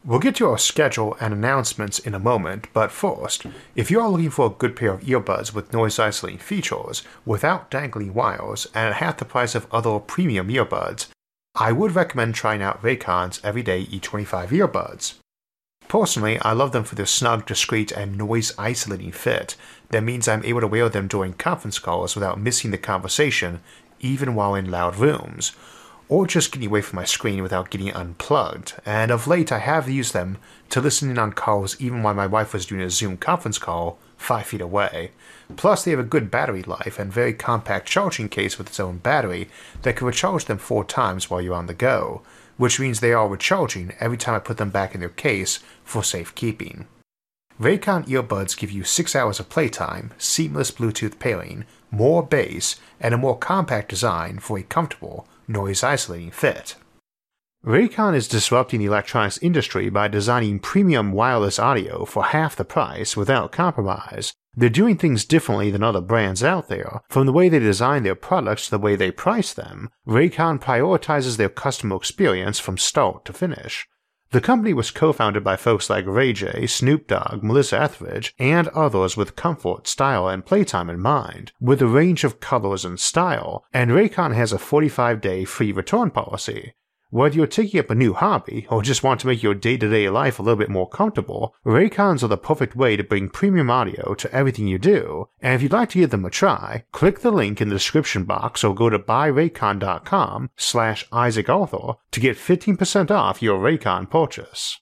We'll 0.06 0.20
get 0.20 0.36
to 0.36 0.48
our 0.48 0.58
schedule 0.58 1.18
and 1.20 1.34
announcements 1.34 2.00
in 2.00 2.14
a 2.14 2.20
moment, 2.20 2.68
but 2.72 2.92
first, 2.92 3.46
if 3.76 3.92
you 3.92 4.00
are 4.00 4.10
looking 4.10 4.30
for 4.30 4.46
a 4.46 4.50
good 4.50 4.76
pair 4.76 4.92
of 4.92 5.02
earbuds 5.02 5.54
with 5.54 5.74
noise 5.74 6.00
isolating 6.00 6.40
features 6.40 7.04
without 7.26 7.70
dangling 7.70 8.14
wires 8.14 8.68
and 8.74 8.90
at 8.90 8.96
half 8.96 9.18
the 9.18 9.26
price 9.26 9.56
of 9.56 9.68
other 9.72 10.00
premium 10.00 10.48
earbuds, 10.50 11.08
I 11.56 11.72
would 11.72 11.94
recommend 11.94 12.36
trying 12.36 12.62
out 12.62 12.82
Raycon's 12.82 13.42
Everyday 13.44 13.86
E25 13.86 14.50
earbuds. 14.50 15.16
Personally, 15.88 16.40
I 16.40 16.54
love 16.54 16.74
them 16.74 16.84
for 16.84 16.96
their 16.96 17.06
snug, 17.06 17.46
discreet, 17.46 17.92
and 17.92 18.18
noise 18.18 18.54
isolating 18.58 19.12
fit 19.12 19.56
that 19.90 20.04
means 20.04 20.28
I'm 20.28 20.44
able 20.46 20.62
to 20.62 20.68
wear 20.68 20.90
them 20.90 21.08
during 21.08 21.34
conference 21.34 21.80
calls 21.80 22.16
without 22.16 22.40
missing 22.40 22.72
the 22.72 22.78
conversation, 22.78 23.62
even 24.00 24.36
while 24.36 24.54
in 24.54 24.70
loud 24.70 24.98
rooms 24.98 25.54
or 26.10 26.26
just 26.26 26.52
getting 26.52 26.70
away 26.70 26.82
from 26.82 26.96
my 26.96 27.04
screen 27.04 27.44
without 27.44 27.70
getting 27.70 27.94
unplugged, 27.94 28.74
and 28.86 29.12
of 29.12 29.28
late 29.28 29.52
I 29.52 29.60
have 29.60 29.90
used 29.90 30.14
them 30.14 30.38
to 30.70 30.82
listen 30.82 31.10
in 31.10 31.18
on 31.18 31.34
calls 31.34 31.80
even 31.82 32.04
while 32.04 32.14
my 32.14 32.28
wife 32.28 32.54
was 32.54 32.66
doing 32.66 32.82
a 32.82 32.90
Zoom 32.90 33.18
conference 33.18 33.58
call 33.58 33.98
five 34.18 34.48
feet 34.48 34.62
away. 34.62 35.12
Plus, 35.56 35.84
they 35.84 35.92
have 35.92 36.00
a 36.00 36.04
good 36.04 36.32
battery 36.32 36.64
life 36.64 37.00
and 37.00 37.12
very 37.12 37.34
compact 37.34 37.88
charging 37.88 38.30
case 38.30 38.58
with 38.58 38.68
its 38.68 38.80
own 38.80 38.98
battery 38.98 39.50
that 39.84 39.96
can 39.96 40.08
recharge 40.08 40.46
them 40.46 40.58
four 40.58 40.84
times 40.84 41.30
while 41.30 41.42
you're 41.42 41.54
on 41.54 41.68
the 41.68 41.74
go, 41.74 42.22
which 42.58 42.80
means 42.80 43.00
they 43.00 43.14
are 43.14 43.28
recharging 43.28 43.94
every 44.00 44.18
time 44.18 44.36
I 44.36 44.40
put 44.40 44.58
them 44.58 44.70
back 44.70 44.94
in 44.94 45.00
their 45.00 45.10
case 45.10 45.60
for 45.84 46.04
safekeeping. 46.04 46.88
Raycon 47.60 48.06
earbuds 48.08 48.58
give 48.58 48.72
you 48.72 48.84
6 48.84 49.16
hours 49.16 49.40
of 49.40 49.50
playtime, 49.50 50.12
seamless 50.18 50.70
Bluetooth 50.70 51.18
pairing, 51.18 51.66
more 51.90 52.22
bass, 52.22 52.76
and 53.00 53.14
a 53.14 53.18
more 53.18 53.38
compact 53.38 53.90
design 53.90 54.38
for 54.38 54.60
a 54.60 54.64
comfortable, 54.64 55.28
noise 55.48 55.84
isolating 55.84 56.32
fit. 56.32 56.76
Raycon 57.66 58.16
is 58.16 58.28
disrupting 58.28 58.80
the 58.80 58.86
electronics 58.86 59.40
industry 59.40 59.90
by 59.90 60.08
designing 60.08 60.60
premium 60.60 61.12
wireless 61.12 61.60
audio 61.60 62.06
for 62.06 62.26
half 62.26 62.56
the 62.56 62.64
price 62.64 63.18
without 63.18 63.52
compromise. 63.52 64.34
They're 64.56 64.70
doing 64.70 64.98
things 64.98 65.26
differently 65.26 65.70
than 65.70 65.84
other 65.84 66.02
brands 66.02 66.44
out 66.44 66.68
there. 66.68 67.02
From 67.10 67.26
the 67.26 67.34
way 67.34 67.50
they 67.50 67.60
design 67.60 68.04
their 68.04 68.16
products 68.16 68.66
to 68.66 68.72
the 68.72 68.80
way 68.80 68.96
they 68.96 69.12
price 69.12 69.54
them, 69.54 69.90
Raycon 70.08 70.60
prioritizes 70.60 71.38
their 71.38 71.50
customer 71.50 71.96
experience 71.96 72.58
from 72.58 72.78
start 72.78 73.26
to 73.26 73.34
finish. 73.34 73.88
The 74.32 74.42
company 74.42 74.74
was 74.74 74.92
co-founded 74.92 75.42
by 75.42 75.56
folks 75.56 75.90
like 75.90 76.06
Ray 76.06 76.34
J, 76.34 76.68
Snoop 76.68 77.08
Dogg, 77.08 77.44
Melissa 77.44 77.80
Etheridge, 77.80 78.34
and 78.38 78.68
others 78.70 79.16
with 79.16 79.38
comfort, 79.38 79.88
style, 79.88 80.28
and 80.28 80.46
playtime 80.46 80.90
in 80.90 81.00
mind, 81.00 81.54
with 81.62 81.82
a 81.82 81.88
range 81.88 82.26
of 82.26 82.42
colors 82.42 82.84
and 82.84 83.00
style, 83.00 83.64
and 83.74 83.92
Raycon 83.92 84.36
has 84.36 84.52
a 84.52 84.58
45-day 84.58 85.46
free 85.46 85.72
return 85.72 86.12
policy. 86.12 86.74
Whether 87.18 87.38
you're 87.38 87.48
taking 87.48 87.80
up 87.80 87.90
a 87.90 87.96
new 87.96 88.14
hobby 88.14 88.68
or 88.70 88.84
just 88.84 89.02
want 89.02 89.22
to 89.22 89.28
make 89.28 89.42
your 89.42 89.56
day 89.56 89.76
to 89.76 89.90
day 89.90 90.08
life 90.08 90.38
a 90.38 90.44
little 90.44 90.56
bit 90.56 90.70
more 90.70 90.88
comfortable, 90.88 91.56
Raycons 91.66 92.22
are 92.22 92.28
the 92.28 92.38
perfect 92.38 92.76
way 92.76 92.96
to 92.96 93.04
bring 93.04 93.28
premium 93.28 93.72
audio 93.72 94.14
to 94.14 94.32
everything 94.32 94.68
you 94.68 94.78
do. 94.78 95.28
And 95.42 95.56
if 95.56 95.64
you'd 95.64 95.72
like 95.72 95.90
to 95.90 95.98
give 95.98 96.12
them 96.12 96.26
a 96.26 96.30
try, 96.30 96.84
click 96.92 97.22
the 97.22 97.32
link 97.32 97.60
in 97.60 97.70
the 97.70 97.76
description 97.76 98.26
box 98.26 98.64
or 98.64 98.76
go 98.76 98.92
to 98.92 99.00
buyraycon.com 99.00 100.52
slash 100.58 101.10
isaacarthur 101.10 101.96
to 102.12 102.20
get 102.20 102.38
15% 102.38 103.10
off 103.10 103.42
your 103.42 103.58
Raycon 103.58 104.08
purchase. 104.08 104.80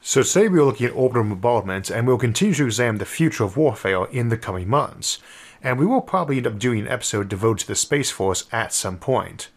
So 0.00 0.22
today 0.22 0.48
we 0.48 0.60
are 0.60 0.64
looking 0.64 0.86
at 0.86 0.96
orbital 0.96 1.24
bombardment 1.24 1.90
and 1.90 2.06
we'll 2.06 2.16
continue 2.16 2.54
to 2.54 2.64
examine 2.64 2.96
the 2.96 3.04
future 3.04 3.44
of 3.44 3.58
warfare 3.58 4.06
in 4.06 4.30
the 4.30 4.38
coming 4.38 4.70
months. 4.70 5.18
And 5.62 5.78
we 5.78 5.84
will 5.84 6.00
probably 6.00 6.38
end 6.38 6.46
up 6.46 6.58
doing 6.58 6.80
an 6.80 6.88
episode 6.88 7.28
devoted 7.28 7.64
to 7.64 7.66
the 7.66 7.74
Space 7.74 8.10
Force 8.10 8.46
at 8.52 8.72
some 8.72 8.96
point. 8.96 9.50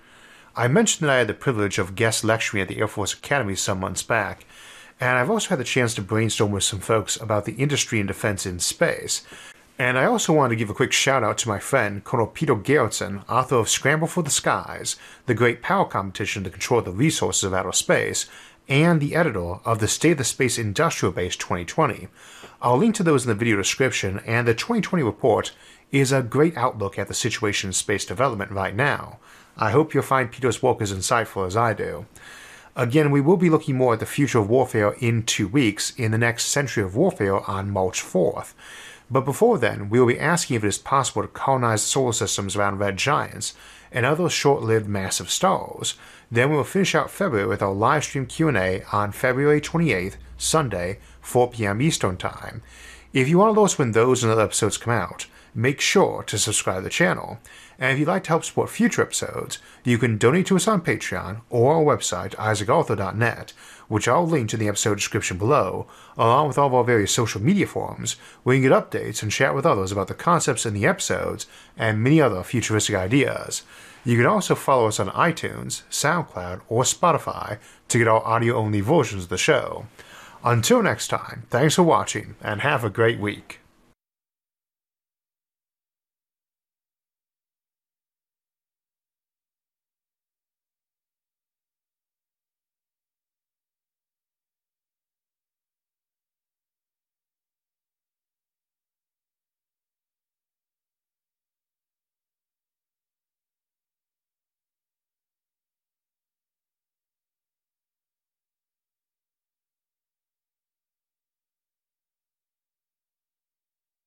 I 0.57 0.67
mentioned 0.67 1.07
that 1.07 1.13
I 1.13 1.19
had 1.19 1.27
the 1.27 1.35
privilege 1.35 1.77
of 1.77 1.93
guest 1.93 2.23
lecturing 2.23 2.63
at 2.63 2.67
the 2.67 2.79
Air 2.79 2.87
Force 2.87 3.13
Academy 3.13 3.53
some 3.53 3.79
months 3.79 4.01
back, 4.01 4.43
and 4.99 5.19
I've 5.19 5.29
also 5.29 5.49
had 5.49 5.59
the 5.59 5.63
chance 5.63 5.93
to 5.93 6.01
brainstorm 6.01 6.51
with 6.51 6.63
some 6.63 6.79
folks 6.79 7.15
about 7.15 7.45
the 7.45 7.53
industry 7.53 7.99
and 7.99 8.07
defense 8.07 8.43
in 8.43 8.57
space. 8.57 9.21
And 9.77 9.99
I 9.99 10.05
also 10.05 10.33
wanted 10.33 10.49
to 10.49 10.55
give 10.55 10.71
a 10.71 10.73
quick 10.73 10.91
shout 10.91 11.23
out 11.23 11.37
to 11.39 11.47
my 11.47 11.59
friend 11.59 12.03
Colonel 12.03 12.25
Peter 12.25 12.55
Garretson, 12.55 13.23
author 13.29 13.57
of 13.57 13.69
Scramble 13.69 14.07
for 14.07 14.23
the 14.23 14.31
Skies, 14.31 14.95
the 15.27 15.35
great 15.35 15.61
power 15.61 15.85
competition 15.85 16.43
to 16.43 16.49
control 16.49 16.81
the 16.81 16.89
resources 16.89 17.43
of 17.43 17.53
outer 17.53 17.71
space, 17.71 18.25
and 18.67 18.99
the 18.99 19.13
editor 19.13 19.59
of 19.63 19.77
the 19.77 19.87
State 19.87 20.13
of 20.13 20.17
the 20.17 20.23
Space 20.23 20.57
Industrial 20.57 21.13
Base 21.13 21.35
2020. 21.35 22.07
I'll 22.63 22.77
link 22.77 22.95
to 22.95 23.03
those 23.03 23.25
in 23.25 23.29
the 23.29 23.35
video 23.35 23.57
description, 23.57 24.21
and 24.25 24.47
the 24.47 24.55
2020 24.55 25.03
report 25.03 25.51
is 25.91 26.11
a 26.11 26.23
great 26.23 26.57
outlook 26.57 26.97
at 26.97 27.07
the 27.07 27.13
situation 27.13 27.69
in 27.69 27.73
space 27.73 28.05
development 28.05 28.49
right 28.49 28.75
now. 28.75 29.19
I 29.57 29.71
hope 29.71 29.93
you'll 29.93 30.03
find 30.03 30.31
Peter's 30.31 30.61
work 30.61 30.81
as 30.81 30.93
insightful 30.93 31.47
as 31.47 31.57
I 31.57 31.73
do. 31.73 32.05
Again, 32.75 33.09
we 33.09 33.21
will 33.21 33.37
be 33.37 33.49
looking 33.49 33.75
more 33.75 33.93
at 33.93 33.99
the 33.99 34.05
future 34.05 34.37
of 34.37 34.49
warfare 34.49 34.93
in 34.99 35.23
two 35.23 35.47
weeks 35.47 35.95
in 35.97 36.11
the 36.11 36.17
next 36.19 36.45
Century 36.45 36.83
of 36.83 36.95
Warfare 36.95 37.39
on 37.49 37.71
March 37.71 38.03
4th. 38.03 38.53
But 39.09 39.25
before 39.25 39.57
then, 39.57 39.89
we 39.89 39.99
will 39.99 40.05
be 40.05 40.19
asking 40.19 40.57
if 40.57 40.63
it 40.63 40.67
is 40.67 40.77
possible 40.77 41.23
to 41.23 41.27
colonize 41.27 41.81
solar 41.81 42.13
systems 42.13 42.55
around 42.55 42.77
red 42.77 42.97
giants 42.97 43.55
and 43.91 44.05
other 44.05 44.29
short-lived 44.29 44.87
massive 44.87 45.31
stars. 45.31 45.95
Then 46.29 46.51
we 46.51 46.57
will 46.57 46.63
finish 46.63 46.93
out 46.93 47.09
February 47.09 47.47
with 47.47 47.63
our 47.63 47.73
live 47.73 48.03
stream 48.03 48.27
Q&A 48.27 48.83
on 48.91 49.11
February 49.11 49.59
28th, 49.59 50.17
Sunday, 50.37 50.99
4 51.21 51.49
p.m. 51.49 51.81
Eastern 51.81 52.15
Time. 52.15 52.61
If 53.11 53.27
you 53.27 53.39
want 53.39 53.55
to 53.55 53.61
us 53.63 53.79
when 53.79 53.93
those 53.93 54.23
and 54.23 54.31
other 54.31 54.43
episodes 54.43 54.77
come 54.77 54.93
out, 54.93 55.25
make 55.53 55.81
sure 55.81 56.23
to 56.23 56.37
subscribe 56.37 56.77
to 56.77 56.83
the 56.83 56.89
channel. 56.89 57.39
And 57.79 57.91
if 57.91 57.99
you'd 57.99 58.07
like 58.07 58.23
to 58.23 58.29
help 58.29 58.43
support 58.43 58.69
future 58.69 59.01
episodes, 59.01 59.59
you 59.83 59.97
can 59.97 60.17
donate 60.17 60.47
to 60.47 60.55
us 60.55 60.67
on 60.67 60.81
Patreon 60.81 61.41
or 61.49 61.75
our 61.75 61.83
website, 61.83 62.35
isaacarthur.net, 62.35 63.53
which 63.87 64.07
I'll 64.07 64.27
link 64.27 64.53
in 64.53 64.59
the 64.59 64.67
episode 64.67 64.95
description 64.95 65.37
below, 65.37 65.87
along 66.17 66.47
with 66.47 66.57
all 66.57 66.67
of 66.67 66.73
our 66.73 66.83
various 66.83 67.11
social 67.11 67.41
media 67.41 67.67
forums, 67.67 68.15
where 68.43 68.55
you 68.55 68.61
can 68.61 68.71
get 68.71 68.91
updates 68.91 69.21
and 69.21 69.31
chat 69.31 69.53
with 69.53 69.65
others 69.65 69.91
about 69.91 70.07
the 70.07 70.13
concepts 70.13 70.65
in 70.65 70.73
the 70.73 70.85
episodes 70.85 71.45
and 71.77 72.03
many 72.03 72.19
other 72.19 72.43
futuristic 72.43 72.95
ideas. 72.95 73.63
You 74.03 74.17
can 74.17 74.25
also 74.25 74.55
follow 74.55 74.87
us 74.87 74.99
on 74.99 75.09
iTunes, 75.09 75.83
SoundCloud, 75.89 76.61
or 76.69 76.83
Spotify 76.83 77.59
to 77.89 77.97
get 77.97 78.07
our 78.07 78.25
audio 78.25 78.55
only 78.55 78.81
versions 78.81 79.23
of 79.23 79.29
the 79.29 79.37
show. 79.37 79.85
Until 80.43 80.81
next 80.81 81.09
time, 81.09 81.43
thanks 81.49 81.75
for 81.75 81.83
watching 81.83 82.35
and 82.41 82.61
have 82.61 82.83
a 82.83 82.89
great 82.89 83.19
week. 83.19 83.59